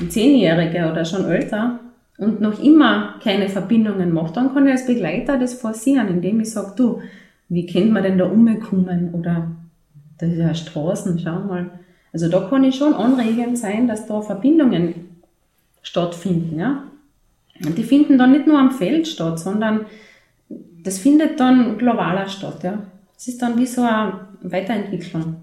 [0.00, 1.80] ein Zehnjähriger oder schon älter,
[2.18, 6.50] und noch immer keine Verbindungen macht, dann kann ich als Begleiter das forcieren, indem ich
[6.50, 7.00] sage, du,
[7.48, 9.10] wie kennt man denn da umkommen?
[9.12, 9.48] Oder
[10.18, 11.70] das ist ja Straßen, schau mal.
[12.12, 15.22] Also da kann ich schon anregend sein, dass da Verbindungen
[15.82, 16.84] stattfinden, ja.
[17.64, 19.86] Und die finden dann nicht nur am Feld statt, sondern
[20.82, 22.82] das findet dann globaler statt, ja.
[23.14, 25.36] Das ist dann wie so eine Weiterentwicklung.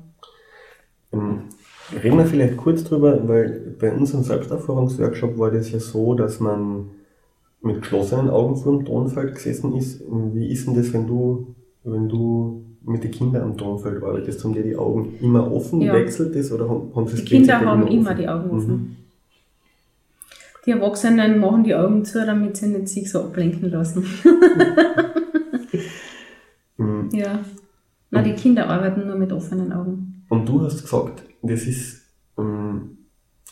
[1.11, 1.43] Ähm,
[2.03, 6.91] reden wir vielleicht kurz drüber, weil bei unserem Selbsterfahrungsworkshop war das ja so, dass man
[7.61, 10.01] mit geschlossenen Augen vor dem Tonfeld gesessen ist.
[10.09, 14.43] Wie ist denn das, wenn du, wenn du mit den Kindern am Tonfeld arbeitest?
[14.43, 15.81] Haben die die Augen immer offen?
[15.81, 15.93] Ja.
[15.93, 18.73] Wechselt das oder haben sie Die Kinder haben immer, immer die Augen offen.
[18.73, 18.95] Mhm.
[20.65, 24.05] Die Erwachsenen machen die Augen zu, damit sie nicht sich so ablenken lassen.
[26.77, 27.09] mhm.
[27.13, 27.39] Ja.
[28.11, 30.23] Na, die Kinder arbeiten nur mit offenen Augen.
[30.29, 32.03] Und du hast gesagt, das ist,
[32.37, 32.97] ähm,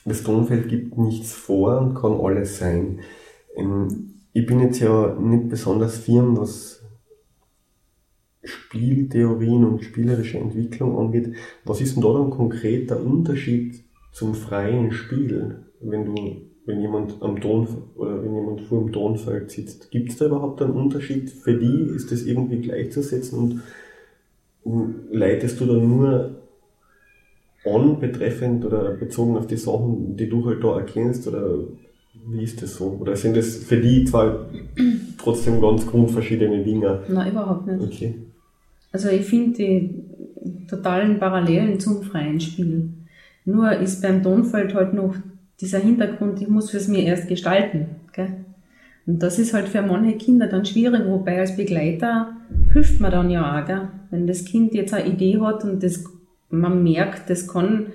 [0.05, 2.99] das Tonfeld gibt nichts vor und kann alles sein.
[3.55, 6.80] Ähm, ich bin jetzt ja nicht besonders firm, was
[8.43, 11.33] Spieltheorien und spielerische Entwicklung angeht.
[11.63, 16.15] Was ist denn da dann konkret der Unterschied zum freien Spiel, wenn du,
[16.65, 19.91] wenn jemand am Ton oder wenn jemand vor dem Tonfeld sitzt?
[19.91, 21.29] Gibt es da überhaupt einen Unterschied?
[21.29, 23.61] Für die ist das irgendwie gleichzusetzen
[24.63, 26.41] und leitest du dann nur
[27.63, 31.59] an betreffend oder bezogen auf die Sachen, die du halt da erkennst oder
[32.27, 32.97] wie ist das so?
[32.99, 34.35] Oder sind das für die zwei
[35.17, 37.03] trotzdem ganz grundverschiedene Dinge?
[37.07, 37.81] Nein, überhaupt nicht.
[37.81, 38.15] Okay.
[38.91, 40.03] Also ich finde die
[40.67, 42.89] totalen Parallelen zum freien Spiel.
[43.45, 45.15] Nur ist beim Tonfeld halt noch
[45.59, 47.87] dieser Hintergrund, ich muss es mir erst gestalten.
[48.13, 48.29] Gell?
[49.05, 52.35] Und das ist halt für manche Kinder dann schwierig, wobei als Begleiter
[52.73, 53.65] hilft man dann ja auch.
[53.65, 53.87] Gell?
[54.09, 56.03] Wenn das Kind jetzt eine Idee hat und das
[56.51, 57.87] man merkt, das kann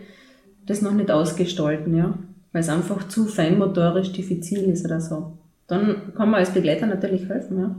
[0.66, 2.18] das noch nicht ausgestalten, ja,
[2.52, 5.32] weil es einfach zu feinmotorisch diffizil ist oder so.
[5.68, 7.74] Dann kann man als Begleiter natürlich helfen, ja.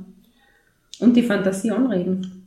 [0.99, 2.46] Und die Fantasie anregen.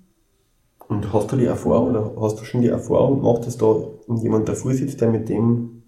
[0.90, 3.76] Und hast du die Erfahrung oder hast du schon die Erfahrung gemacht, dass da
[4.09, 5.85] jemand davor sitzt, der mit dem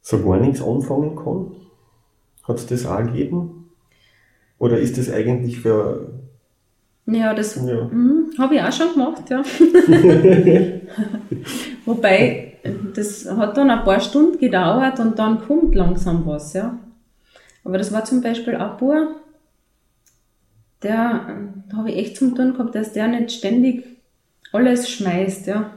[0.00, 1.50] so gar nichts anfangen kann?
[2.44, 3.72] Hat es das auch gegeben?
[4.60, 6.12] Oder ist das eigentlich für
[7.06, 7.84] ja, das ja.
[7.84, 9.42] Mhm, habe ich auch schon gemacht, ja.
[11.84, 12.54] Wobei,
[12.94, 16.78] das hat dann ein paar Stunden gedauert und dann kommt langsam was, ja.
[17.64, 19.16] Aber das war zum Beispiel ein Bauer,
[20.84, 21.26] der,
[21.68, 23.84] da habe ich echt zum tun gehabt, dass der nicht ständig
[24.52, 25.70] alles schmeißt, ja.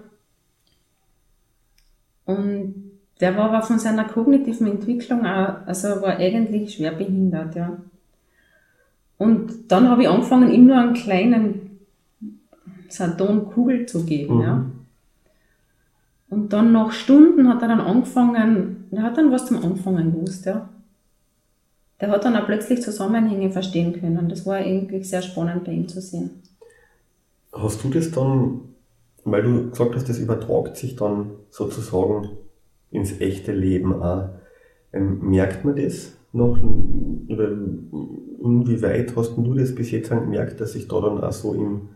[2.26, 2.76] Und
[3.20, 7.78] der war aber von seiner kognitiven Entwicklung auch, also war eigentlich schwer behindert, ja.
[9.17, 11.80] Und dann habe ich angefangen, ihm nur einen kleinen
[12.89, 14.36] Sardonkugel zu geben.
[14.36, 14.41] Mhm.
[14.41, 14.65] Ja.
[16.30, 20.46] Und dann nach Stunden hat er dann angefangen, der hat dann was zum Anfangen gewusst,
[20.46, 20.70] ja.
[22.00, 24.30] Der hat dann auch plötzlich Zusammenhänge verstehen können.
[24.30, 26.44] Das war eigentlich sehr spannend bei ihm zu sehen.
[27.52, 28.62] Hast du das dann,
[29.24, 32.30] weil du gesagt hast, das übertragt sich dann sozusagen
[32.92, 34.30] ins echte Leben auch,
[34.94, 36.18] ähm, merkt man das?
[36.34, 36.58] noch,
[37.30, 37.52] oder
[38.44, 41.90] inwieweit hast du das bis jetzt gemerkt, dass sich da dann auch so im,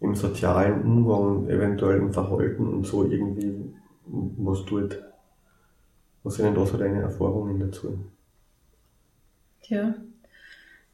[0.00, 3.72] im sozialen Umgang, eventuell im Verhalten und so irgendwie
[4.06, 5.02] was tut?
[6.22, 7.98] Was sind denn da so deine Erfahrungen dazu?
[9.68, 9.94] Tja,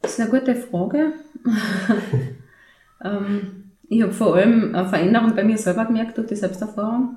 [0.01, 1.13] das ist eine gute Frage.
[3.05, 7.15] ähm, ich habe vor allem eine Veränderung bei mir selber gemerkt durch die Selbsterfahrung.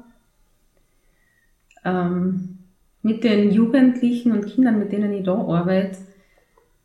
[1.85, 2.59] Ähm,
[3.03, 5.99] mit den Jugendlichen und Kindern, mit denen ich da arbeite,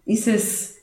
[0.06, 0.80] ist es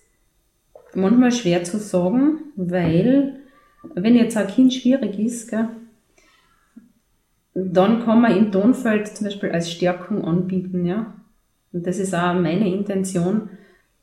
[0.94, 3.40] manchmal schwer zu sagen, weil
[3.82, 5.68] wenn jetzt ein Kind schwierig ist, gell,
[7.54, 11.12] dann kann man im Tonfeld zum Beispiel als Stärkung anbieten, ja.
[11.72, 13.50] Und das ist auch meine Intention,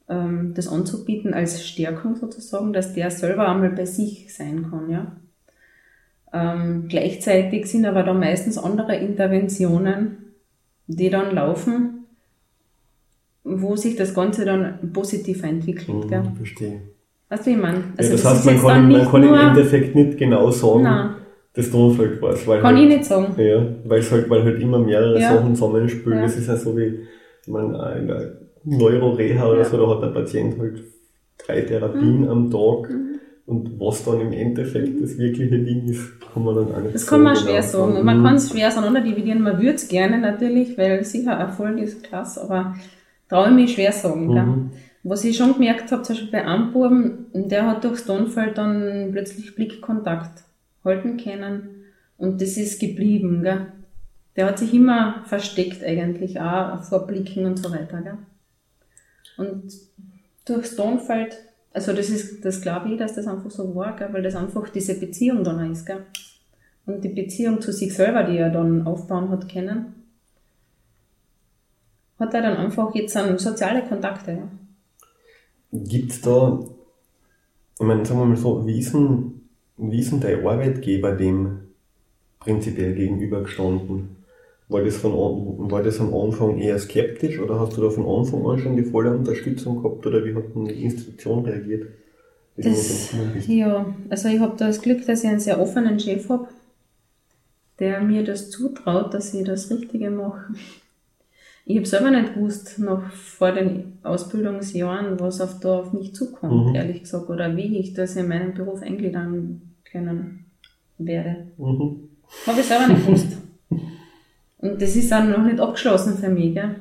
[0.10, 5.18] ähm, das anzubieten als Stärkung sozusagen, dass der selber einmal bei sich sein kann, ja.
[6.34, 10.34] Ähm, gleichzeitig sind aber da meistens andere Interventionen,
[10.88, 12.06] die dann laufen,
[13.44, 15.88] wo sich das Ganze dann positiv entwickelt.
[15.88, 16.24] Mhm, gell?
[16.36, 16.82] Verstehe.
[17.30, 17.84] Weißt du, wie ich meine?
[17.98, 21.10] Also ja, das, das heißt, man kann, man kann im Endeffekt nicht genau sagen, Nein.
[21.54, 23.34] das Tonfeld war Weil kann halt, ich nicht sagen.
[23.38, 25.34] Ja, weil es halt, weil halt immer mehrere ja.
[25.34, 26.20] Sachen zusammenspielen.
[26.20, 26.24] Ja.
[26.24, 27.00] Das ist ja so wie,
[27.42, 27.68] ich meine,
[28.00, 30.84] in Neuroreha oder so, da hat der Patient halt
[31.38, 32.30] drei Therapien mhm.
[32.30, 32.90] am Tag.
[32.90, 33.20] Mhm.
[33.46, 37.08] Und was dann im Endeffekt das wirkliche Ding ist, kann man dann auch nicht Das
[37.08, 37.94] kann man schwer genau sagen.
[37.94, 38.06] sagen.
[38.06, 39.42] Man kann es schwer auseinander dividieren.
[39.42, 42.76] Man würde es gerne natürlich, weil sicher Erfolg ist klasse, aber
[43.30, 44.28] traue ich mich schwer sagen.
[44.28, 44.72] Mhm.
[45.04, 49.10] Was ich schon gemerkt habe, zum Beispiel bei einem Buben, der hat durchs Tonfeld dann
[49.14, 50.44] plötzlich Blickkontakt
[50.84, 51.70] halten können
[52.18, 53.44] und das ist geblieben.
[53.44, 53.68] Gell?
[54.36, 58.02] Der hat sich immer versteckt eigentlich, auch vor Blicken und so weiter.
[58.02, 58.18] Gell?
[59.38, 59.72] Und
[60.46, 61.38] durchs Tonfeld,
[61.74, 64.10] also das ist, das glaube ich, dass das einfach so war, gell?
[64.12, 65.86] weil das einfach diese Beziehung dann ist.
[65.86, 66.06] Gell?
[66.86, 69.94] Und die Beziehung zu sich selber, die er dann aufbauen hat können,
[72.20, 74.32] hat er dann einfach jetzt an soziale Kontakte.
[74.32, 74.50] Ja.
[75.72, 76.60] Gibt es da,
[77.80, 79.42] ich meine, sagen wir mal so, wie ist denn,
[79.78, 81.60] wie ist denn der Arbeitgeber dem
[82.40, 84.17] prinzipiell gegenübergestanden?
[84.70, 85.14] War das, von,
[85.72, 88.84] war das am Anfang eher skeptisch oder hast du da von Anfang an schon die
[88.84, 91.88] volle Unterstützung gehabt oder wie hat denn die Institution reagiert?
[92.58, 93.14] Das,
[93.48, 96.48] ja, also ich habe da das Glück, dass ich einen sehr offenen Chef habe,
[97.80, 100.54] der mir das zutraut, dass ich das Richtige mache.
[101.66, 106.70] Ich habe selber nicht gewusst, noch vor den Ausbildungsjahren, was auf da auf mich zukommt,
[106.70, 106.76] mhm.
[106.76, 110.46] ehrlich gesagt, oder wie ich das in meinen Beruf eingliedern können
[110.98, 111.48] werde.
[111.58, 112.10] Mhm.
[112.46, 113.37] Habe ich selber nicht gewusst.
[114.60, 116.76] Und das ist auch noch nicht abgeschlossen für mich, gell?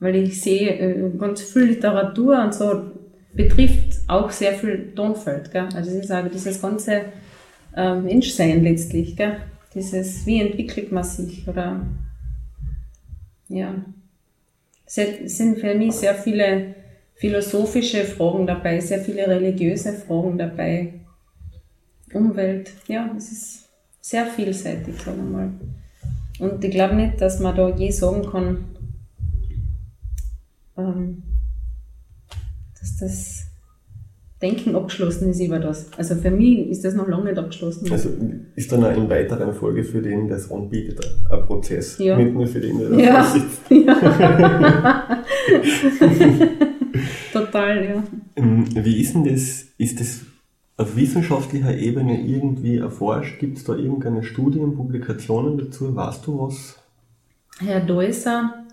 [0.00, 2.90] weil ich sehe, äh, ganz viel Literatur und so
[3.32, 5.50] betrifft auch sehr viel Tonfeld.
[5.50, 5.68] Gell?
[5.74, 7.02] Also ist auch dieses ganze
[7.76, 9.16] äh, Menschsein letztlich.
[9.16, 9.36] Gell?
[9.74, 11.80] Dieses, wie entwickelt man sich oder
[13.48, 13.74] ja.
[14.86, 14.94] Es
[15.36, 16.74] sind für mich sehr viele
[17.16, 20.94] philosophische Fragen dabei, sehr viele religiöse Fragen dabei.
[22.12, 23.68] Umwelt, ja, es ist
[24.00, 25.50] sehr vielseitig, sagen wir mal.
[26.38, 28.64] Und ich glaube nicht, dass man da je sagen kann,
[30.76, 31.22] ähm,
[32.78, 33.44] dass das
[34.40, 35.92] Denken abgeschlossen ist über das.
[35.96, 37.90] Also für mich ist das noch lange nicht abgeschlossen.
[37.90, 38.10] Also
[38.54, 41.98] ist dann auch in weiteren Folge für den, der es anbietet, ein Prozess.
[41.98, 42.16] Ja.
[42.16, 43.24] Nicht nur für den, der ja.
[43.24, 43.62] sitzt.
[43.70, 45.16] Ja.
[47.32, 48.02] Total, ja.
[48.36, 49.66] Ähm, wie ist denn das?
[49.76, 50.20] Ist das
[50.78, 53.40] auf wissenschaftlicher Ebene irgendwie erforscht?
[53.40, 55.94] Gibt es da irgendeine Studien, Publikationen dazu?
[55.94, 56.80] Weißt du was?
[57.58, 58.64] Herr Deuser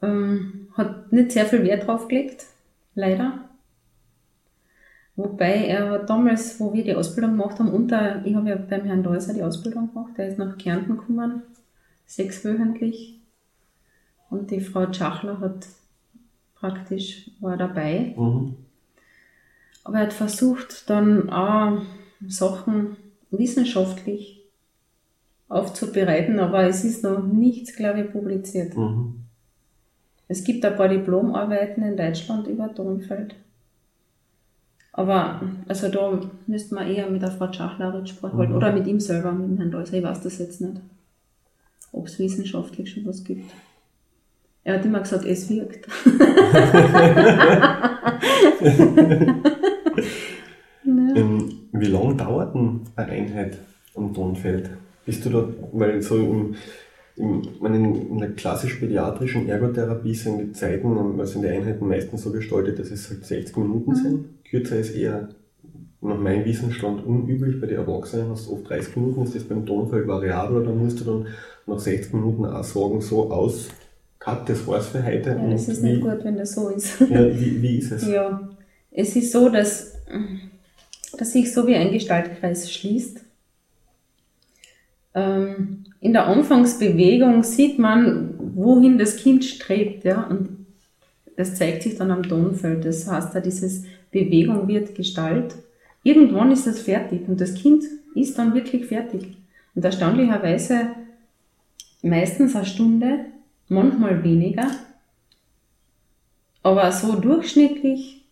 [0.00, 2.46] ähm, hat nicht sehr viel Wert drauf gelegt,
[2.94, 3.44] leider.
[5.16, 9.02] Wobei er damals, wo wir die Ausbildung gemacht haben, unter, ich habe ja beim Herrn
[9.02, 11.42] Deuser die Ausbildung gemacht, der ist nach Kärnten gekommen,
[12.06, 13.20] sechswöchentlich.
[14.30, 15.66] Und die Frau Tschachler hat
[16.54, 18.14] praktisch, war dabei.
[18.16, 18.56] Mhm.
[19.88, 21.80] Aber er hat versucht, dann auch
[22.26, 22.98] Sachen
[23.30, 24.44] wissenschaftlich
[25.48, 28.76] aufzubereiten, aber es ist noch nichts, glaube ich, publiziert.
[28.76, 29.24] Mhm.
[30.28, 33.34] Es gibt ein paar Diplomarbeiten in Deutschland über Tonfeld.
[34.92, 38.58] Aber also da müsste man eher mit der Frau Schachler Rücksprache halten mhm.
[38.58, 39.94] oder mit ihm selber, mit dem Herrn Deuser.
[39.94, 40.82] Ich weiß das jetzt nicht,
[41.92, 43.50] ob es wissenschaftlich schon was gibt.
[44.64, 45.88] Er hat immer gesagt, es wirkt.
[51.80, 53.58] wie lange dauert denn eine Einheit
[53.94, 54.70] am Tonfeld?
[55.04, 56.54] Bist du da, weil so im,
[57.16, 62.78] im, in der klassisch-pädiatrischen Ergotherapie sind die Zeiten, also in der Einheiten meistens so gestaltet,
[62.78, 63.96] dass es halt 60 Minuten mhm.
[63.96, 64.44] sind.
[64.44, 65.28] Kürzer ist eher
[66.00, 67.60] nach meinem Wissensstand unüblich.
[67.60, 71.00] Bei den Erwachsenen hast du oft 30 Minuten, ist das beim Tonfeld variabel, dann musst
[71.00, 71.26] du dann
[71.66, 73.68] nach 60 Minuten auch sagen, so aus,
[74.18, 75.30] cut, das war's für heute.
[75.30, 77.00] Ja, das ist wie, nicht gut, wenn das so ist.
[77.00, 78.06] Ja, wie, wie ist es?
[78.06, 78.48] Ja,
[78.90, 79.94] es ist so, dass,
[81.20, 83.20] dass sich so wie ein Gestaltkreis schließt.
[85.14, 90.66] Ähm, in der Anfangsbewegung sieht man, wohin das Kind strebt, ja, und
[91.36, 92.84] das zeigt sich dann am Tonfeld.
[92.84, 95.54] Das heißt, da dieses Bewegung wird Gestalt.
[96.02, 99.36] Irgendwann ist das fertig und das Kind ist dann wirklich fertig.
[99.74, 100.90] Und erstaunlicherweise
[102.02, 103.26] meistens eine Stunde,
[103.68, 104.68] manchmal weniger,
[106.62, 108.24] aber so durchschnittlich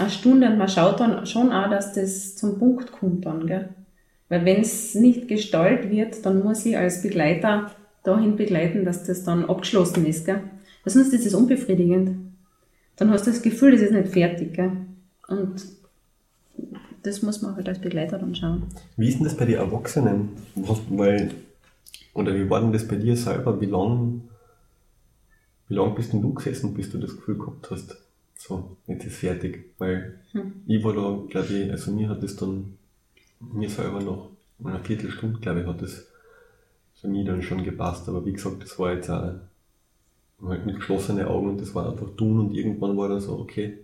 [0.00, 3.68] eine Stunde und man schaut dann schon auch, dass das zum Punkt kommt dann, gell?
[4.28, 7.70] Weil wenn es nicht gestaltet wird, dann muss ich als Begleiter
[8.04, 10.40] dahin begleiten, dass das dann abgeschlossen ist, gell?
[10.84, 12.16] Weil sonst ist es unbefriedigend.
[12.96, 14.72] Dann hast du das Gefühl, das ist nicht fertig, gell?
[15.28, 15.62] Und
[17.02, 18.64] das muss man halt als Begleiter dann schauen.
[18.96, 20.30] Wie ist denn das bei den Erwachsenen?
[20.54, 21.30] Weil
[22.12, 23.60] oder wie war denn das bei dir selber?
[23.60, 24.20] Wie lange
[25.68, 27.96] wie lang bist denn du gesessen, bis du das Gefühl gehabt hast,
[28.40, 29.74] so, jetzt ist fertig?
[29.78, 30.52] Weil hm.
[30.66, 32.78] ich war da, glaube ich, also mir hat das dann,
[33.40, 34.30] mir selber noch
[34.64, 36.06] eine Viertelstunde, glaube ich, hat das
[36.94, 38.08] für mich dann schon gepasst.
[38.08, 39.34] Aber wie gesagt, das war jetzt auch
[40.42, 43.78] halt mit geschlossenen Augen und das war einfach tun und irgendwann war dann so, okay,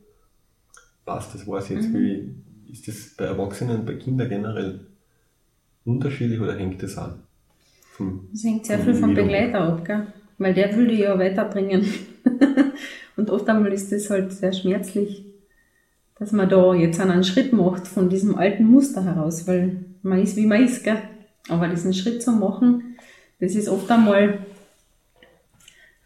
[1.05, 1.91] passt, das war's jetzt.
[1.91, 1.95] Mhm.
[1.95, 4.81] Wie ist das bei Erwachsenen, bei Kindern generell
[5.85, 7.21] unterschiedlich oder hängt das an?
[8.33, 10.07] Das hängt sehr viel vom Begleiter ab, gell?
[10.39, 11.87] weil der will dich ja weiterbringen.
[13.17, 15.25] Und oft einmal ist das halt sehr schmerzlich,
[16.19, 20.37] dass man da jetzt einen Schritt macht von diesem alten Muster heraus, weil man ist,
[20.37, 20.99] wie man ist, gell?
[21.49, 22.97] Aber diesen Schritt zu machen,
[23.41, 24.39] das ist oft einmal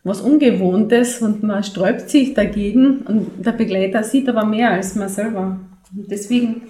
[0.03, 5.09] was Ungewohntes und man sträubt sich dagegen und der Begleiter sieht aber mehr als man
[5.09, 5.61] selber.
[5.95, 6.63] Und deswegen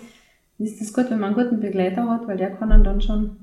[0.58, 3.36] ist es gut, wenn man einen guten Begleiter hat, weil der kann einen dann schon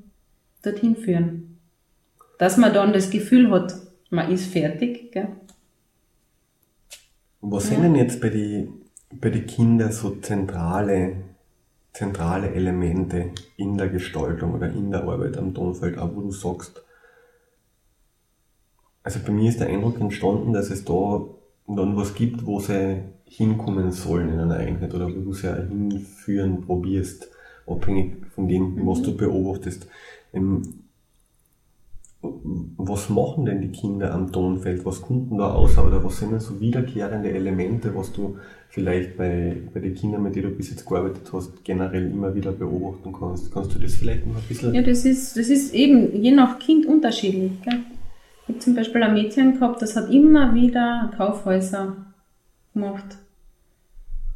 [0.62, 1.58] dorthin führen.
[2.38, 3.74] Dass man dann das Gefühl hat,
[4.10, 5.12] man ist fertig.
[5.12, 5.28] Gell?
[7.50, 8.78] Was sind denn jetzt bei den
[9.10, 11.16] bei die Kindern so zentrale,
[11.92, 16.82] zentrale Elemente in der Gestaltung oder in der Arbeit am Tonfeld, auch wo du sagst,
[19.02, 21.24] also bei mir ist der Eindruck entstanden, dass es da
[21.66, 26.62] dann was gibt, wo sie hinkommen sollen in einer Einheit oder wo du sie hinführen
[26.62, 27.28] probierst,
[27.66, 29.86] abhängig von dem, was du beobachtest.
[30.32, 30.87] Ähm,
[32.20, 34.84] was machen denn die Kinder am Tonfeld?
[34.84, 35.78] Was kommt denn da aus?
[35.78, 38.38] Oder was sind denn so wiederkehrende Elemente, was du
[38.68, 42.50] vielleicht bei, bei den Kindern, mit denen du bis jetzt gearbeitet hast, generell immer wieder
[42.50, 43.52] beobachten kannst?
[43.52, 44.74] Kannst du das vielleicht noch ein bisschen?
[44.74, 47.52] Ja, das ist, das ist eben je nach Kind unterschiedlich.
[47.62, 47.80] Gell?
[48.42, 51.96] Ich habe zum Beispiel ein Mädchen gehabt, das hat immer wieder Kaufhäuser
[52.74, 53.18] gemacht.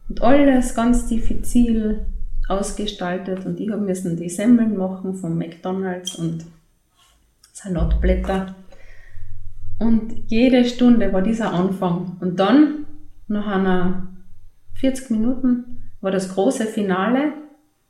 [0.08, 2.06] Und alles ganz diffizil
[2.48, 3.44] ausgestaltet.
[3.44, 6.44] Und ich habe müssen die Semmeln machen von McDonalds und
[7.62, 8.54] Salatblätter.
[9.78, 12.16] Und jede Stunde war dieser Anfang.
[12.20, 12.86] Und dann,
[13.28, 14.08] nach einer
[14.74, 17.32] 40 Minuten, war das große Finale.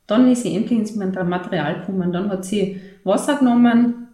[0.07, 2.13] Dann ist sie endlich ins Material gekommen.
[2.13, 4.09] Dann hat sie Wasser genommen,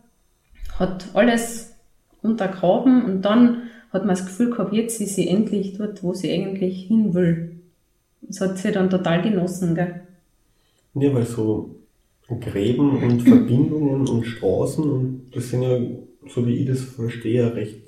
[0.78, 1.74] hat alles
[2.22, 6.32] untergraben und dann hat man das Gefühl gehabt, jetzt ist sie endlich dort, wo sie
[6.32, 7.60] eigentlich hin will.
[8.20, 10.02] Das hat sie dann total genossen, gell?
[10.94, 11.76] Ja, weil so
[12.28, 15.78] Gräben und Verbindungen und Straßen und das sind ja,
[16.28, 17.80] so wie ich das verstehe, recht,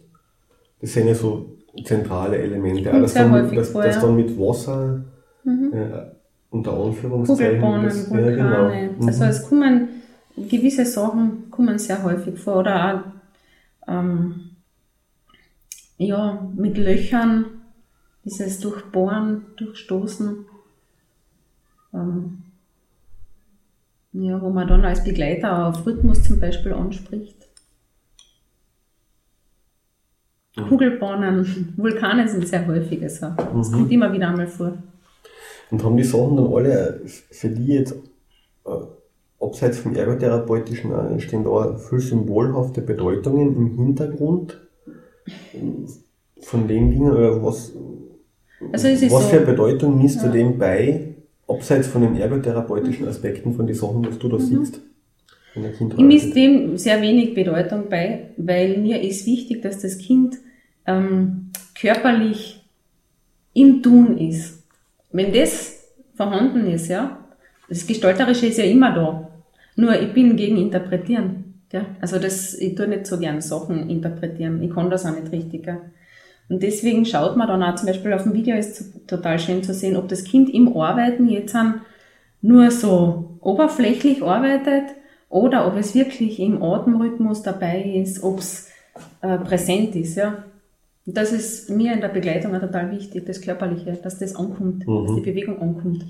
[0.80, 2.93] das sind ja so zentrale Elemente.
[2.93, 5.05] Auch, dass, dann, dass, vor, dass dann mit Wasser
[5.45, 5.72] mhm.
[5.72, 6.07] äh,
[6.51, 7.84] unter Anführungszeichen.
[7.84, 8.30] das, Vulkane.
[8.30, 8.93] Ja, genau.
[8.99, 9.07] Mhm.
[9.07, 9.88] Also es kommen
[10.49, 12.59] gewisse Sachen kommen sehr häufig vor.
[12.59, 13.05] Oder
[13.86, 14.51] auch ähm,
[15.99, 17.45] ja, mit Löchern,
[18.24, 20.47] dieses Durchbohren, Durchstoßen.
[21.93, 22.38] Ähm,
[24.12, 27.36] ja, wo man dann als Begleiter auf Rhythmus zum Beispiel anspricht.
[30.56, 30.68] Mhm.
[30.68, 33.02] Kugelbahnen, Vulkane sind sehr häufig.
[33.02, 33.74] Also das mhm.
[33.74, 34.72] kommt immer wieder einmal vor.
[35.70, 37.94] Und haben die Sachen dann alle für die jetzt,
[38.66, 38.70] äh,
[39.40, 44.61] abseits vom Ergotherapeutischen, äh, stehen da viel symbolhafte Bedeutungen im Hintergrund
[46.40, 47.12] von den Dingen?
[47.12, 47.72] Oder was,
[48.72, 50.26] also was so, für Bedeutung misst ja.
[50.26, 51.09] du dem bei,
[51.51, 54.40] abseits von den ergotherapeutischen Aspekten von den Sachen, was du da mhm.
[54.40, 54.80] siehst?
[55.55, 60.36] Ich misst dem sehr wenig Bedeutung bei, weil mir ist wichtig, dass das Kind
[60.86, 62.64] ähm, körperlich
[63.53, 64.62] im Tun ist.
[65.11, 65.84] Wenn das
[66.14, 67.18] vorhanden ist, ja,
[67.68, 69.30] das Gestalterische ist ja immer da.
[69.76, 71.55] Nur ich bin gegen Interpretieren.
[71.72, 71.86] Ja?
[72.01, 74.62] Also das, ich tue nicht so gern Sachen interpretieren.
[74.62, 75.66] Ich kann das auch nicht richtig.
[75.66, 75.80] Ja?
[76.51, 79.72] Und deswegen schaut man dann auch zum Beispiel auf dem Video ist total schön zu
[79.72, 81.57] sehen, ob das Kind im Arbeiten jetzt
[82.42, 84.96] nur so oberflächlich arbeitet
[85.28, 88.68] oder ob es wirklich im Atemrhythmus dabei ist, ob es
[89.22, 90.16] äh, präsent ist.
[90.16, 90.44] Ja.
[91.07, 94.88] Und das ist mir in der Begleitung auch total wichtig, das Körperliche, dass das ankommt,
[94.88, 95.07] mhm.
[95.07, 96.05] dass die Bewegung ankommt.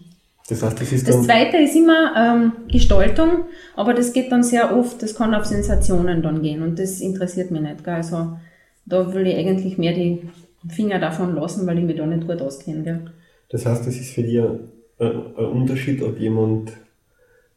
[0.49, 3.45] Das, heißt, das, das zweite ist immer ähm, Gestaltung,
[3.76, 7.51] aber das geht dann sehr oft, das kann auf Sensationen dann gehen und das interessiert
[7.51, 7.84] mich nicht.
[7.84, 7.95] Gell?
[7.95, 8.38] Also
[8.91, 10.20] da will ich eigentlich mehr die
[10.68, 12.82] Finger davon lassen, weil ich mich da nicht gut auskenne.
[12.82, 13.01] Gell?
[13.49, 14.61] Das heißt, das ist für dich ein,
[14.99, 16.72] ein Unterschied, ob jemand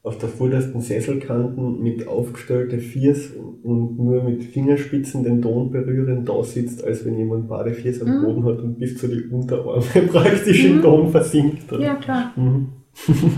[0.04, 3.30] auf der vordersten Sesselkanten mit aufgestellten Fiers
[3.64, 8.18] und nur mit Fingerspitzen den Ton berühren da sitzt, als wenn jemand beide Fiers am
[8.18, 8.24] mhm.
[8.24, 10.72] Boden hat und bis zu den Unterarmen praktisch mhm.
[10.72, 11.72] im Ton versinkt.
[11.72, 11.84] Oder?
[11.84, 12.34] Ja, klar.
[12.36, 12.68] Mhm.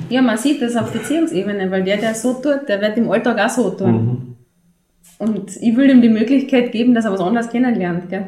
[0.10, 3.40] ja, man sieht das auf Beziehungsebene, weil der, der so tut, der wird im Alltag
[3.40, 4.35] auch so tun.
[5.18, 8.10] Und ich will ihm die Möglichkeit geben, dass er was anderes kennenlernt.
[8.10, 8.26] Gell?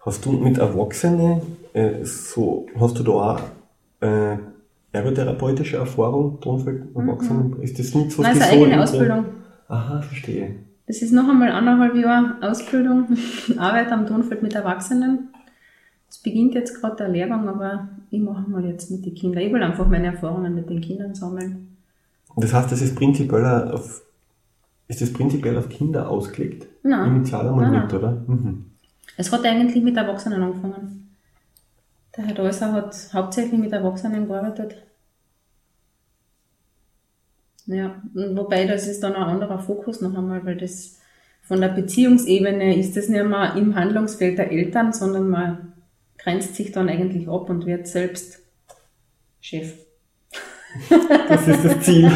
[0.00, 1.40] Hast du mit Erwachsenen
[1.72, 3.40] äh, so, hast du da auch
[4.00, 4.38] äh,
[4.92, 7.50] ergotherapeutische Erfahrung, Tonfeld Erwachsenen?
[7.50, 7.62] Mhm.
[7.62, 8.22] Ist das nicht so?
[8.22, 9.24] Nein, das ist eine eigene Ausbildung.
[9.68, 10.56] Aha, verstehe.
[10.86, 13.06] Das ist noch einmal anderthalb Jahre Ausbildung,
[13.58, 15.28] Arbeit am Tonfeld mit Erwachsenen.
[16.08, 19.42] Es beginnt jetzt gerade der Lehrgang, aber ich mache mal jetzt mit den Kindern.
[19.42, 21.76] Ich will einfach meine Erfahrungen mit den Kindern sammeln.
[22.36, 24.02] Das heißt, das ist prinzipiell auf
[24.88, 26.66] ist das prinzipiell auf Kinder ausgelegt?
[26.82, 27.16] Nein.
[27.16, 28.24] Initial einmal nicht, oder?
[28.26, 28.72] Mhm.
[29.16, 31.16] Es hat eigentlich mit Erwachsenen angefangen.
[32.16, 34.82] Der Herr Deuser hat hauptsächlich mit Erwachsenen gearbeitet.
[37.66, 40.98] Ja, wobei das ist dann ein anderer Fokus noch einmal, weil das
[41.42, 45.72] von der Beziehungsebene ist das nicht mehr im Handlungsfeld der Eltern, sondern man
[46.16, 48.40] grenzt sich dann eigentlich ab und wird selbst
[49.40, 49.74] Chef.
[51.28, 52.10] Das ist das Ziel.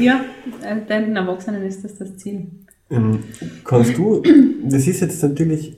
[0.00, 0.24] ja,
[0.62, 2.46] äh, den Erwachsenen ist das das Ziel.
[2.90, 3.20] Ähm,
[3.64, 4.22] kannst du,
[4.64, 5.76] das ist jetzt natürlich,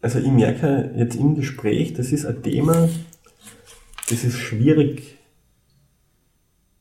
[0.00, 2.88] also ich merke jetzt im Gespräch, das ist ein Thema,
[4.08, 5.18] das ist schwierig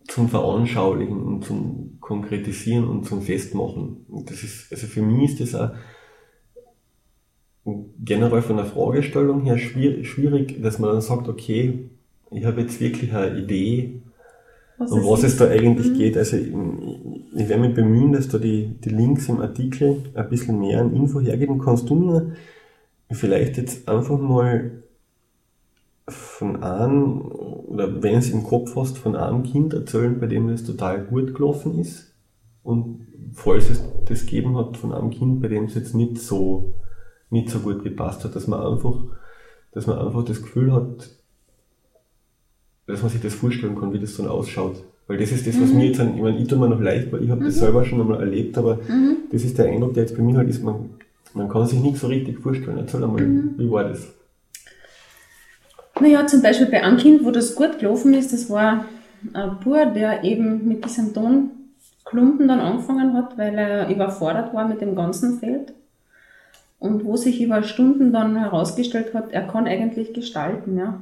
[0.08, 4.06] zum Veranschaulichen und zum Konkretisieren und zum Festmachen.
[4.08, 5.72] Und das ist, also für mich ist das auch
[8.00, 11.90] generell von der Fragestellung her schwierig, dass man dann sagt, okay,
[12.36, 14.02] ich habe jetzt wirklich eine Idee,
[14.78, 15.98] was um was es da eigentlich mhm.
[15.98, 16.18] geht.
[16.18, 20.60] Also ich, ich, werde mich bemühen, dass du die, die Links im Artikel ein bisschen
[20.60, 21.90] mehr an Info hergeben kannst.
[21.90, 22.36] Du mir
[23.12, 24.84] vielleicht jetzt einfach mal
[26.08, 30.64] von einem, oder wenn es im Kopf hast, von einem Kind erzählen, bei dem das
[30.64, 32.14] total gut gelaufen ist.
[32.64, 36.76] Und falls es das gegeben hat, von einem Kind, bei dem es jetzt nicht so,
[37.30, 39.04] nicht so gut gepasst hat, dass man einfach,
[39.72, 41.10] dass man einfach das Gefühl hat,
[42.88, 44.84] dass man sich das vorstellen kann, wie das dann ausschaut.
[45.08, 45.78] Weil das ist das, was mhm.
[45.78, 47.46] mir jetzt, ich meine, ich tue mir noch leicht, weil ich habe mhm.
[47.46, 49.18] das selber schon einmal erlebt, aber mhm.
[49.32, 50.90] das ist der Eindruck, der jetzt bei mir halt ist, man,
[51.34, 52.78] man kann sich nicht so richtig vorstellen.
[52.78, 53.54] Erzähl einmal, mhm.
[53.58, 54.08] wie war das?
[56.00, 58.86] Naja, zum Beispiel bei einem Kind, wo das gut gelaufen ist, das war
[59.34, 64.82] ein Bub, der eben mit diesem Tonklumpen dann angefangen hat, weil er überfordert war mit
[64.82, 65.74] dem ganzen Feld.
[66.80, 71.00] Und wo sich über Stunden dann herausgestellt hat, er kann eigentlich gestalten, ja.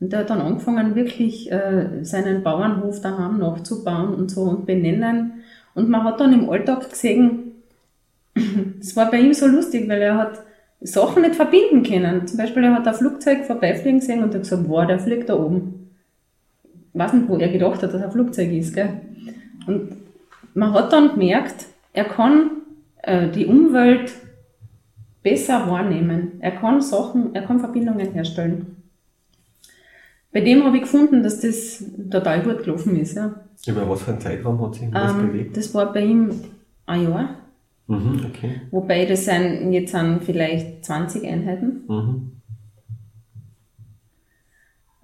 [0.00, 5.44] Und der hat dann angefangen, wirklich äh, seinen Bauernhof daheim nachzubauen und so und benennen.
[5.74, 7.52] Und man hat dann im Alltag gesehen,
[8.78, 10.42] das war bei ihm so lustig, weil er hat
[10.80, 12.26] Sachen nicht verbinden können.
[12.26, 15.38] Zum Beispiel, er hat ein Flugzeug vorbeifliegen gesehen und hat gesagt, boah, der fliegt da
[15.38, 15.90] oben.
[16.92, 19.00] Ich weiß nicht, wo er gedacht hat, dass er ein Flugzeug ist, gell?
[19.66, 19.96] Und
[20.54, 22.50] man hat dann gemerkt, er kann
[23.02, 24.12] äh, die Umwelt
[25.22, 26.32] besser wahrnehmen.
[26.40, 28.76] Er kann Sachen, er kann Verbindungen herstellen.
[30.36, 33.36] Bei dem habe ich gefunden, dass das total gut gelaufen ist, ja.
[33.66, 35.56] Über was für einen Zeitraum hat sich das ähm, bewegt?
[35.56, 36.30] Das war bei ihm
[36.84, 37.36] ein Jahr.
[37.86, 38.60] Mhm, okay.
[38.70, 41.84] Wobei das sind, jetzt sind vielleicht 20 Einheiten.
[41.88, 42.32] Mhm.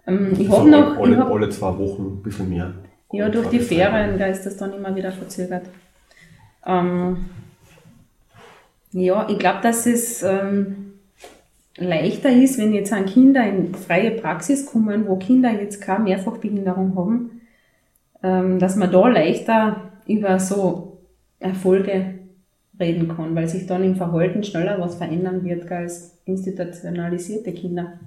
[0.07, 0.99] Ähm, ich habe noch.
[0.99, 2.74] Alle, hab, alle zwei Wochen ein bisschen mehr.
[3.11, 5.64] Ja, durch die Ferien da ist das dann immer wieder verzögert.
[6.66, 7.24] Ähm,
[8.91, 10.91] ja, ich glaube, dass es ähm,
[11.77, 16.97] leichter ist, wenn jetzt an Kinder in freie Praxis kommen, wo Kinder jetzt keine Mehrfachbehinderung
[16.97, 17.41] haben,
[18.23, 20.99] ähm, dass man da leichter über so
[21.39, 22.14] Erfolge
[22.79, 28.01] reden kann, weil sich dann im Verhalten schneller was verändern wird als institutionalisierte Kinder.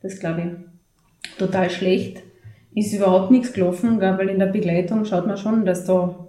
[0.00, 2.22] Das glaube ich total schlecht.
[2.74, 6.26] Ist überhaupt nichts gelaufen, gell, weil in der Begleitung schaut man schon, dass da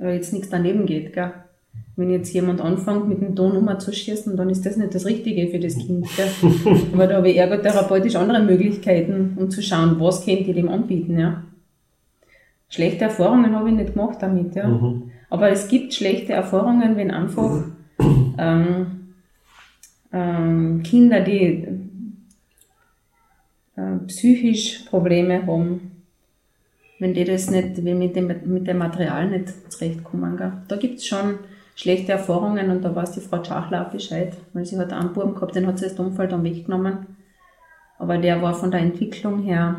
[0.00, 1.12] jetzt nichts daneben geht.
[1.12, 1.32] Gell.
[1.96, 5.60] Wenn jetzt jemand anfängt, mit dem Ton umzuschießen, dann ist das nicht das Richtige für
[5.60, 6.06] das Kind.
[6.16, 6.76] Gell.
[6.92, 11.18] Aber da habe ich ergotherapeutisch andere Möglichkeiten, um zu schauen, was könnte ich dem anbieten.
[11.18, 11.44] Ja.
[12.68, 14.56] Schlechte Erfahrungen habe ich nicht gemacht damit.
[14.56, 14.66] Ja.
[14.66, 15.12] Mhm.
[15.30, 17.62] Aber es gibt schlechte Erfahrungen, wenn einfach
[18.38, 18.86] ähm,
[20.12, 21.66] ähm, Kinder, die
[23.76, 25.92] äh, psychisch Probleme haben,
[26.98, 30.36] wenn die das nicht, wenn mit dem, mit dem Material nicht zurechtkommen.
[30.36, 30.52] Gell?
[30.68, 31.38] Da gibt es schon
[31.74, 35.34] schlechte Erfahrungen und da weiß die Frau Schachler auch Bescheid, weil sie hat einen Buben
[35.34, 37.06] gehabt, den hat sie das Unfall dann weggenommen.
[37.98, 39.76] Aber der war von der Entwicklung her,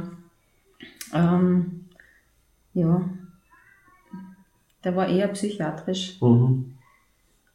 [1.13, 1.85] ähm,
[2.73, 3.01] ja,
[4.83, 6.21] der war eher psychiatrisch.
[6.21, 6.75] Mhm.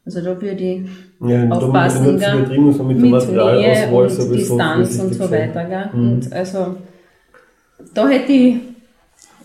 [0.03, 0.89] Also da würde ich
[1.19, 5.65] ja, aufpassen, gell, mit, mit Nähe und Distanz und so weiter.
[5.65, 5.89] Gell?
[5.93, 6.11] Mhm.
[6.11, 6.77] Und also
[7.93, 8.57] da hätte ich,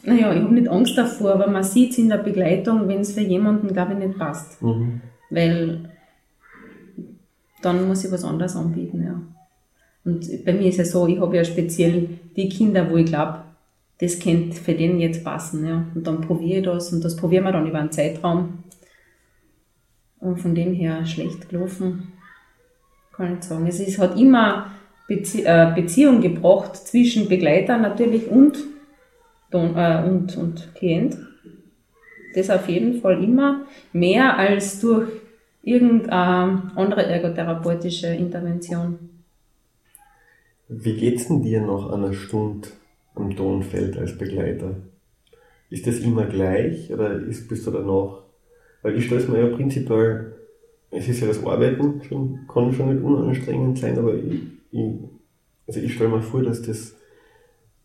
[0.07, 3.13] naja, ich habe nicht Angst davor, aber man sieht es in der Begleitung, wenn es
[3.13, 4.63] für jemanden, glaube ich, nicht passt.
[4.63, 5.01] Mhm.
[5.31, 5.91] Weil
[7.63, 9.21] dann muss ich was anderes anbieten, ja.
[10.05, 13.41] Und bei mir ist es so, ich habe ja speziell die Kinder, wo ich glaube,
[13.99, 15.67] das könnte für den jetzt passen.
[15.67, 15.85] Ja.
[15.95, 18.65] Und dann probiere ich das und das probieren wir dann über einen Zeitraum.
[20.21, 22.13] Und von dem her schlecht gelaufen,
[23.13, 23.67] kann ich nicht sagen.
[23.67, 24.71] Es ist, hat immer
[25.09, 28.59] Bezie äh, Beziehung gebracht zwischen Begleiter natürlich und,
[29.53, 31.17] und, und Klient.
[32.35, 35.09] Das auf jeden Fall immer mehr als durch
[35.63, 38.99] irgendeine andere ergotherapeutische Intervention.
[40.69, 42.69] Wie geht's denn dir nach einer Stunde
[43.17, 44.77] am Tonfeld als Begleiter.
[45.71, 48.23] Ist das immer gleich oder ist, bist du danach?
[48.83, 50.35] Weil ich stelle es mir ja prinzipiell,
[50.91, 54.95] es ist ja das Arbeiten, schon, kann schon nicht unanstrengend sein, aber ich, ich,
[55.67, 56.95] also ich stelle mir vor, dass das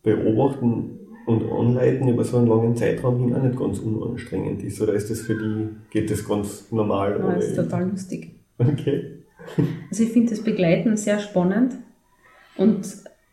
[0.03, 4.81] Beobachten und Anleiten über so einen langen Zeitraum hin auch nicht ganz unanstrengend ist.
[4.81, 7.17] Oder ist das für die, geht das ganz normal?
[7.19, 8.31] Ja, das ist total lustig.
[8.57, 9.17] Okay.
[9.89, 11.73] Also ich finde das Begleiten sehr spannend.
[12.57, 12.85] Und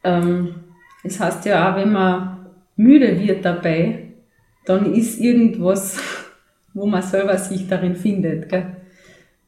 [0.04, 0.54] ähm,
[1.04, 4.12] es heißt ja auch, wenn man müde wird dabei,
[4.64, 5.98] dann ist irgendwas,
[6.74, 8.48] wo man selber sich darin findet.
[8.48, 8.76] Gell?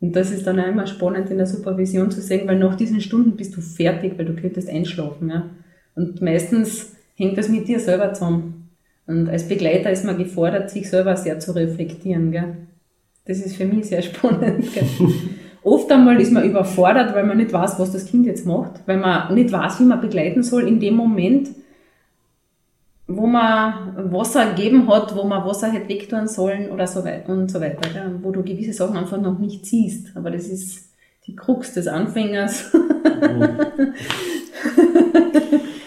[0.01, 3.01] Und das ist dann auch immer spannend in der Supervision zu sehen, weil nach diesen
[3.01, 5.28] Stunden bist du fertig, weil du könntest einschlafen.
[5.28, 5.51] Ja?
[5.95, 8.71] Und meistens hängt das mit dir selber zusammen.
[9.07, 12.33] Und als Begleiter ist man gefordert, sich selber sehr zu reflektieren.
[12.33, 12.57] Gell?
[13.27, 14.73] Das ist für mich sehr spannend.
[14.73, 14.87] Gell?
[15.62, 18.97] Oft einmal ist man überfordert, weil man nicht weiß, was das Kind jetzt macht, weil
[18.97, 21.51] man nicht weiß, wie man begleiten soll in dem Moment,
[23.07, 27.51] wo man Wasser gegeben hat, wo man Wasser hätte wegtun sollen oder so weiter und
[27.51, 30.16] so weiter, ja, wo du gewisse Sachen einfach noch nicht siehst.
[30.16, 30.89] Aber das ist
[31.27, 32.75] die Krux des Anfängers.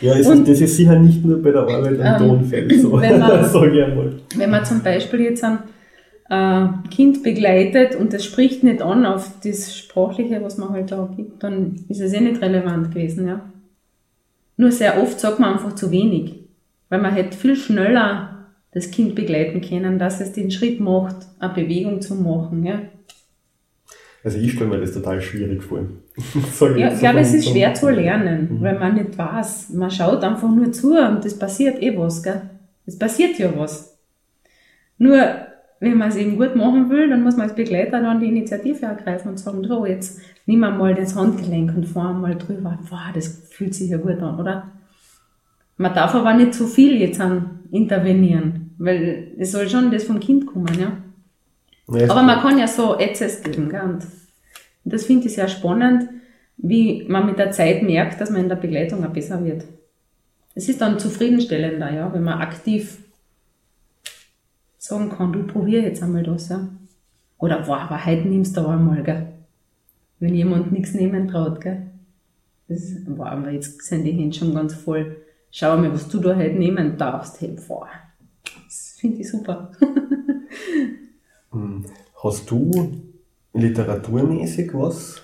[0.04, 3.00] ja, ist, das ist sicher nicht nur bei der Arbeit am ähm, Tonfeld so.
[3.00, 4.14] Wenn man, sag ich einmal.
[4.36, 5.60] wenn man zum Beispiel jetzt ein
[6.30, 11.10] äh, Kind begleitet und das spricht nicht an auf das Sprachliche, was man halt da
[11.16, 13.28] gibt, dann ist es eh nicht relevant gewesen.
[13.28, 13.50] Ja.
[14.58, 16.36] Nur sehr oft sagt man einfach zu wenig.
[16.90, 18.30] Weil man hätte viel schneller
[18.72, 22.66] das Kind begleiten können, dass es den Schritt macht, eine Bewegung zu machen.
[22.66, 22.82] Ja.
[24.24, 25.80] Also ich stelle mir das total schwierig vor.
[26.78, 28.62] ja, ich glaube, es ist schwer zu lernen, mhm.
[28.62, 29.72] weil man nicht weiß.
[29.72, 32.24] Man schaut einfach nur zu und es passiert eh was.
[32.24, 32.42] Gell?
[32.86, 33.98] Es passiert ja was.
[34.98, 35.18] Nur,
[35.82, 38.86] wenn man es eben gut machen will, dann muss man als Begleiter dann die Initiative
[38.86, 42.80] ergreifen und sagen, so, jetzt nimm mal das Handgelenk und fahr mal drüber.
[42.90, 44.72] Wow, das fühlt sich ja gut an, oder?
[45.76, 50.20] Man darf aber nicht zu viel jetzt an intervenieren, weil es soll schon das vom
[50.20, 50.94] Kind kommen, ja.
[51.88, 53.82] Ja aber man kann ja so Access geben, gell?
[53.82, 54.06] und
[54.86, 56.10] das finde ich sehr spannend,
[56.58, 59.66] wie man mit der Zeit merkt, dass man in der Begleitung auch besser wird.
[60.56, 63.00] Es ist dann zufriedenstellender, ja, wenn man aktiv
[64.78, 66.68] sagen kann, du probier jetzt einmal das, ja.
[67.38, 69.28] Oder, boah, aber heute nimmst du aber einmal, gell.
[70.20, 71.88] Wenn jemand nichts nehmen traut, gell.
[72.68, 75.18] Das ist, boah, aber jetzt sind die Hände schon ganz voll
[75.54, 77.40] schau mal, was du da halt nehmen darfst.
[77.40, 77.88] Hey, boah,
[78.66, 79.72] das finde ich super.
[81.54, 81.84] Hm.
[82.22, 82.72] Hast du
[83.54, 85.22] literaturmäßig was,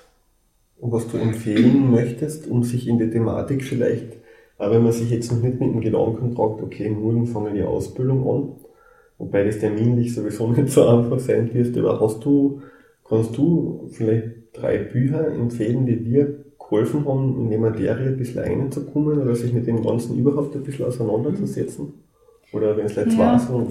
[0.80, 4.18] was du empfehlen möchtest, um sich in die Thematik vielleicht,
[4.58, 7.64] auch wenn man sich jetzt noch nicht mit dem Gedanken tragt, okay, morgen fange die
[7.64, 8.52] Ausbildung an,
[9.18, 12.62] wobei das terminlich sowieso nicht so einfach sein wird, aber hast du,
[13.08, 18.44] kannst du vielleicht drei Bücher empfehlen, die dir geholfen haben, in die Materie ein bisschen
[18.44, 21.94] reinzukommen oder sich mit dem Ganzen überhaupt ein bisschen auseinanderzusetzen?
[22.52, 23.20] Oder wenn es jetzt ja.
[23.20, 23.68] war so.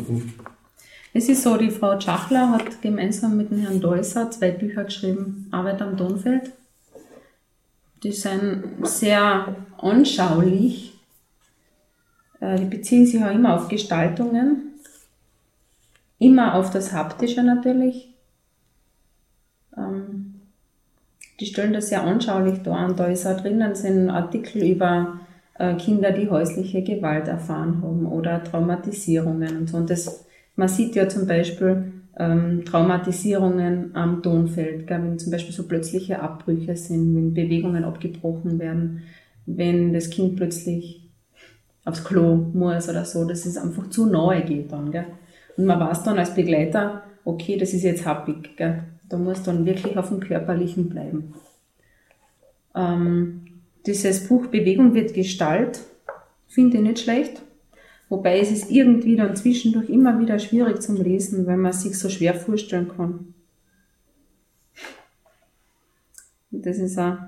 [1.12, 5.48] Es ist so, die Frau Schachler hat gemeinsam mit dem Herrn Deusser zwei Bücher geschrieben,
[5.50, 6.52] Arbeit am Tonfeld.
[8.02, 10.94] Die sind sehr anschaulich.
[12.40, 14.74] Äh, die beziehen sich auch immer auf Gestaltungen.
[16.18, 18.14] Immer auf das Haptische natürlich.
[19.76, 20.40] Ähm,
[21.40, 25.20] die stellen das sehr anschaulich dar und da ist auch drinnen sind Artikel über
[25.54, 29.76] äh, Kinder, die häusliche Gewalt erfahren haben oder Traumatisierungen und so.
[29.76, 30.26] Und das,
[30.58, 36.20] man sieht ja zum Beispiel ähm, Traumatisierungen am Tonfeld, gell, wenn zum Beispiel so plötzliche
[36.20, 39.04] Abbrüche sind, wenn Bewegungen abgebrochen werden,
[39.46, 41.08] wenn das Kind plötzlich
[41.84, 44.90] aufs Klo muss oder so, dass es einfach zu nahe geht dann.
[44.90, 45.06] Gell.
[45.56, 48.56] Und man weiß dann als Begleiter, okay, das ist jetzt happig.
[48.56, 48.82] Gell.
[49.08, 51.34] Da muss dann wirklich auf dem Körperlichen bleiben.
[52.74, 53.46] Ähm,
[53.86, 55.80] dieses Buch Bewegung wird Gestalt
[56.48, 57.42] finde ich nicht schlecht.
[58.08, 62.08] Wobei es ist irgendwie dann zwischendurch immer wieder schwierig zum Lesen, weil man sich so
[62.08, 63.34] schwer vorstellen kann.
[66.50, 67.18] Das ist auch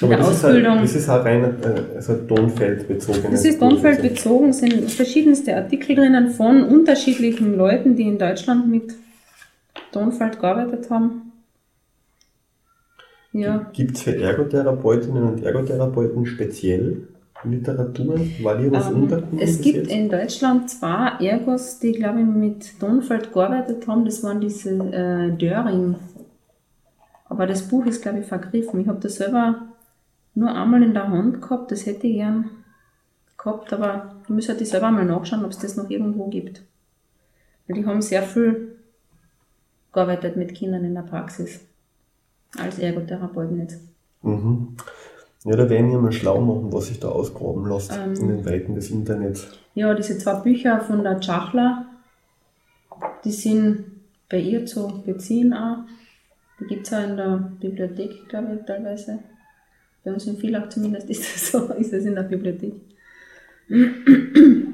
[0.00, 0.62] in der das Ausbildung.
[0.62, 3.28] Ist halt, das ist halt rein äh, also Tonfeld bezogen.
[3.30, 8.94] Das ist Tonfeld bezogen, sind verschiedenste Artikel drinnen von unterschiedlichen Leuten, die in Deutschland mit
[9.92, 11.32] Tonfeld gearbeitet haben.
[13.32, 13.70] Ja.
[13.72, 17.08] Gibt es für Ergotherapeutinnen und Ergotherapeuten speziell
[17.44, 18.20] Literatur?
[18.42, 23.32] War die was ähm, Es gibt in Deutschland zwei Ergos, die, glaube ich, mit Tonfeld
[23.32, 24.04] gearbeitet haben.
[24.04, 25.96] Das waren diese äh, Döring.
[27.28, 28.80] Aber das Buch ist, glaube ich, vergriffen.
[28.80, 29.62] Ich habe das selber
[30.34, 31.70] nur einmal in der Hand gehabt.
[31.70, 32.50] Das hätte ich gern
[33.36, 36.62] gehabt, aber ich müsste halt selber mal nachschauen, ob es das noch irgendwo gibt.
[37.66, 38.76] Weil die haben sehr viel
[39.92, 41.60] gearbeitet mit Kindern in der Praxis.
[42.58, 43.80] Als Ergotherapeuten jetzt.
[44.22, 44.76] Mhm.
[45.44, 48.44] Ja, da werden wir mal schlau machen, was sich da ausgraben lässt ähm, in den
[48.46, 49.48] Weiten des Internets.
[49.74, 51.86] Ja, diese zwei Bücher von der Schachler,
[53.24, 53.86] die sind
[54.28, 55.78] bei ihr zu beziehen auch.
[56.60, 59.18] Die gibt es auch in der Bibliothek, glaube ich, teilweise.
[60.04, 62.74] Bei uns in Villach zumindest ist es so, ist es in der Bibliothek.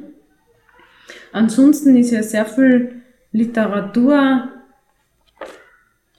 [1.32, 3.02] Ansonsten ist ja sehr viel
[3.32, 4.48] Literatur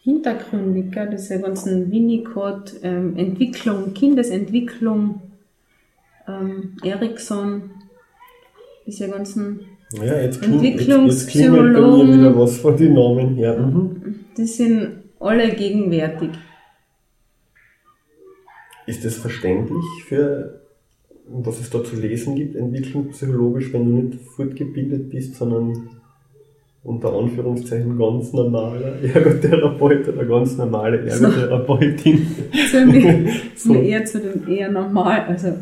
[0.10, 1.10] hintergründig, gell?
[1.12, 5.22] diese ganzen Winnicott, ähm, Entwicklung, Kindesentwicklung,
[6.28, 7.72] ähm, Erikson,
[8.86, 9.62] diese ganzen
[9.94, 13.58] ja, jetzt klingt, jetzt, jetzt bei mir wieder was von den Namen her.
[13.58, 14.20] Mhm.
[14.38, 16.30] Die sind alle gegenwärtig.
[18.86, 20.60] Ist das verständlich für
[21.32, 25.99] was es da zu lesen gibt, entwicklungspsychologisch, wenn du nicht fortgebildet bist, sondern
[26.84, 32.28] unter Anführungszeichen ganz normaler Ergotherapeut oder ganz normale Ergotherapeutin.
[32.86, 33.26] Mir,
[33.56, 33.74] so.
[33.74, 35.48] eher zu dem eher normal, also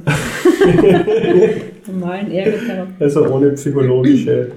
[1.87, 2.95] normalen Ergotherapeuten.
[2.99, 4.51] Also ohne psychologische,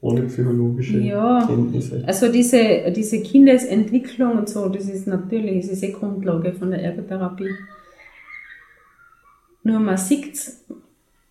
[0.00, 2.02] ohne psychologische ja, Kenntnisse.
[2.06, 6.82] Also diese, diese Kindesentwicklung und so, das ist natürlich, das ist eh Grundlage von der
[6.82, 7.50] Ergotherapie.
[9.62, 10.38] Nur man sieht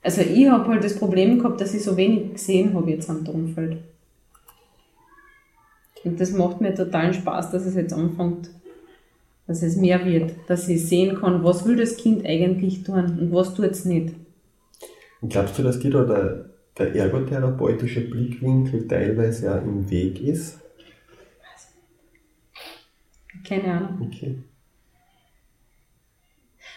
[0.05, 3.23] also ich habe halt das Problem gehabt, dass ich so wenig gesehen habe jetzt am
[3.23, 3.77] Tonfeld.
[6.03, 8.49] Und das macht mir totalen Spaß, dass es jetzt anfängt,
[9.47, 13.31] dass es mehr wird, dass ich sehen kann, was will das Kind eigentlich tun und
[13.33, 14.15] was tut es nicht.
[15.21, 20.59] Und glaubst du, dass dir da der, der ergotherapeutische Blickwinkel teilweise ja im Weg ist?
[23.47, 24.07] Keine Ahnung.
[24.07, 24.37] Okay.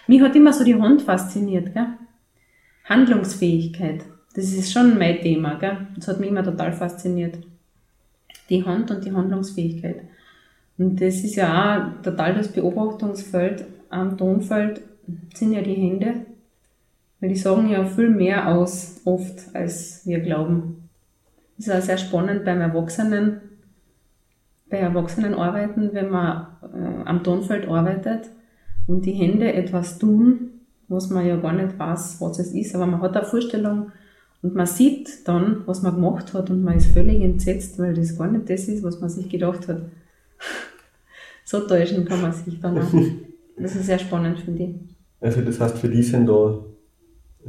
[0.06, 1.86] Mich hat immer so die Hand fasziniert, gell?
[2.84, 4.04] Handlungsfähigkeit.
[4.34, 5.88] Das ist schon mein Thema, gell?
[5.96, 7.38] Das hat mich immer total fasziniert.
[8.50, 10.02] Die Hand und die Handlungsfähigkeit.
[10.78, 14.82] Und das ist ja auch total das Beobachtungsfeld am Tonfeld,
[15.34, 16.26] sind ja die Hände.
[17.20, 20.88] Weil die sagen ja viel mehr aus, oft, als wir glauben.
[21.56, 23.40] Das ist auch sehr spannend beim Erwachsenen,
[24.68, 28.30] bei Erwachsenen arbeiten, wenn man äh, am Tonfeld arbeitet
[28.86, 30.50] und die Hände etwas tun,
[30.88, 33.92] was man ja gar nicht weiß, was es ist, aber man hat eine Vorstellung
[34.46, 38.16] und man sieht dann, was man gemacht hat und man ist völlig entsetzt, weil das
[38.16, 39.82] gar nicht das ist, was man sich gedacht hat.
[41.44, 42.92] so täuschen kann man sich dann auch.
[43.56, 44.74] Das ist sehr spannend, finde ich.
[45.20, 46.58] Also das heißt, für die sind da,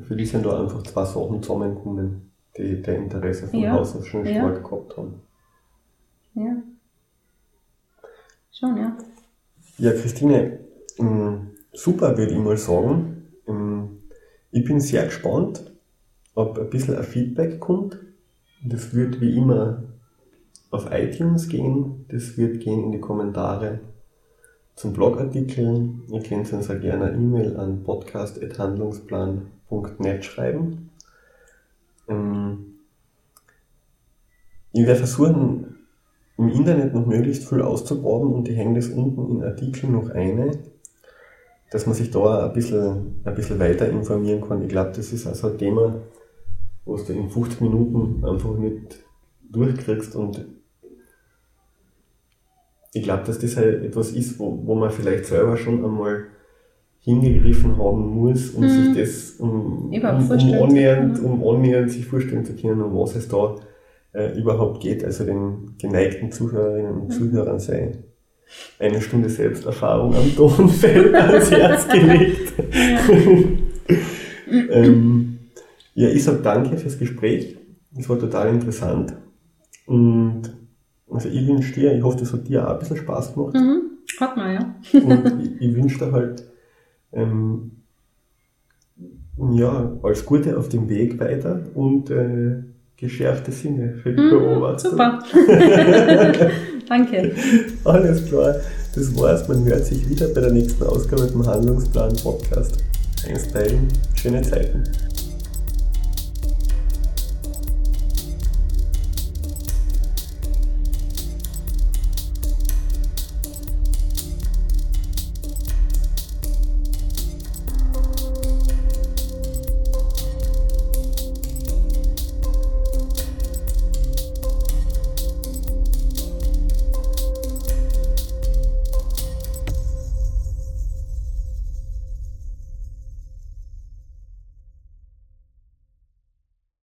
[0.08, 3.74] für die sind da einfach zwei Sachen zusammengekommen, die der Interesse von ja.
[3.74, 4.36] Haus aus schon ja.
[4.36, 5.22] stark gehabt haben.
[6.34, 6.56] Ja.
[8.52, 8.98] Schon, ja.
[9.78, 10.62] Ja, Christine,
[10.98, 13.28] ähm, super, würde ich mal sagen.
[13.48, 14.00] Ähm,
[14.50, 15.77] ich bin sehr gespannt,
[16.38, 17.98] ob ein bisschen ein Feedback kommt.
[18.64, 19.82] Das wird wie immer
[20.70, 23.80] auf iTunes gehen, das wird gehen in die Kommentare
[24.76, 25.90] zum Blogartikel.
[26.12, 30.92] Ihr könnt uns auch gerne eine E-Mail an podcast.handlungsplan.net schreiben.
[32.08, 32.76] Ähm,
[34.74, 35.78] ich werde versuchen,
[36.38, 40.52] im Internet noch möglichst viel auszubauen und ich hänge das unten in Artikel noch eine
[41.70, 44.62] dass man sich da ein bisschen, ein bisschen weiter informieren kann.
[44.62, 45.96] Ich glaube, das ist also ein Thema,
[46.88, 49.04] was du in 50 Minuten einfach nicht
[49.50, 50.46] durchkriegst und
[52.94, 56.26] ich glaube, dass das halt etwas ist, wo, wo man vielleicht selber schon einmal
[57.00, 58.70] hingegriffen haben muss, um mhm.
[58.70, 63.28] sich das, um, um, um, annähernd, um annähernd sich vorstellen zu können, um was es
[63.28, 63.56] da
[64.14, 67.12] äh, überhaupt geht, also den geneigten Zuhörerinnen und mhm.
[67.12, 68.04] Zuhörern sein
[68.80, 72.54] eine Stunde Selbsterfahrung am Tonfeld ans Herz gelegt.
[74.50, 75.37] Ähm,
[75.98, 77.58] ja, ich sage danke fürs Gespräch.
[77.98, 79.14] Es war total interessant.
[79.88, 80.44] Und
[81.10, 83.56] also ich wünsche dir, ich hoffe, das hat dir auch ein bisschen Spaß gemacht.
[83.56, 83.82] Mhm.
[84.20, 84.76] Hat man, ja.
[84.94, 86.44] Und ich, ich wünsche dir halt
[87.14, 87.72] ähm,
[89.54, 92.64] ja, alles Gute auf dem Weg weiter und äh,
[92.96, 94.92] geschärfte Sinne für die mhm, Beobachtung.
[94.92, 95.20] Super.
[96.88, 97.32] Danke.
[97.86, 98.56] Alles klar.
[98.94, 99.48] Das war's.
[99.48, 102.84] Man hört sich wieder bei der nächsten Ausgabe vom Handlungsplan Podcast.
[103.28, 103.88] Einsteigen.
[104.14, 104.84] Schöne Zeiten.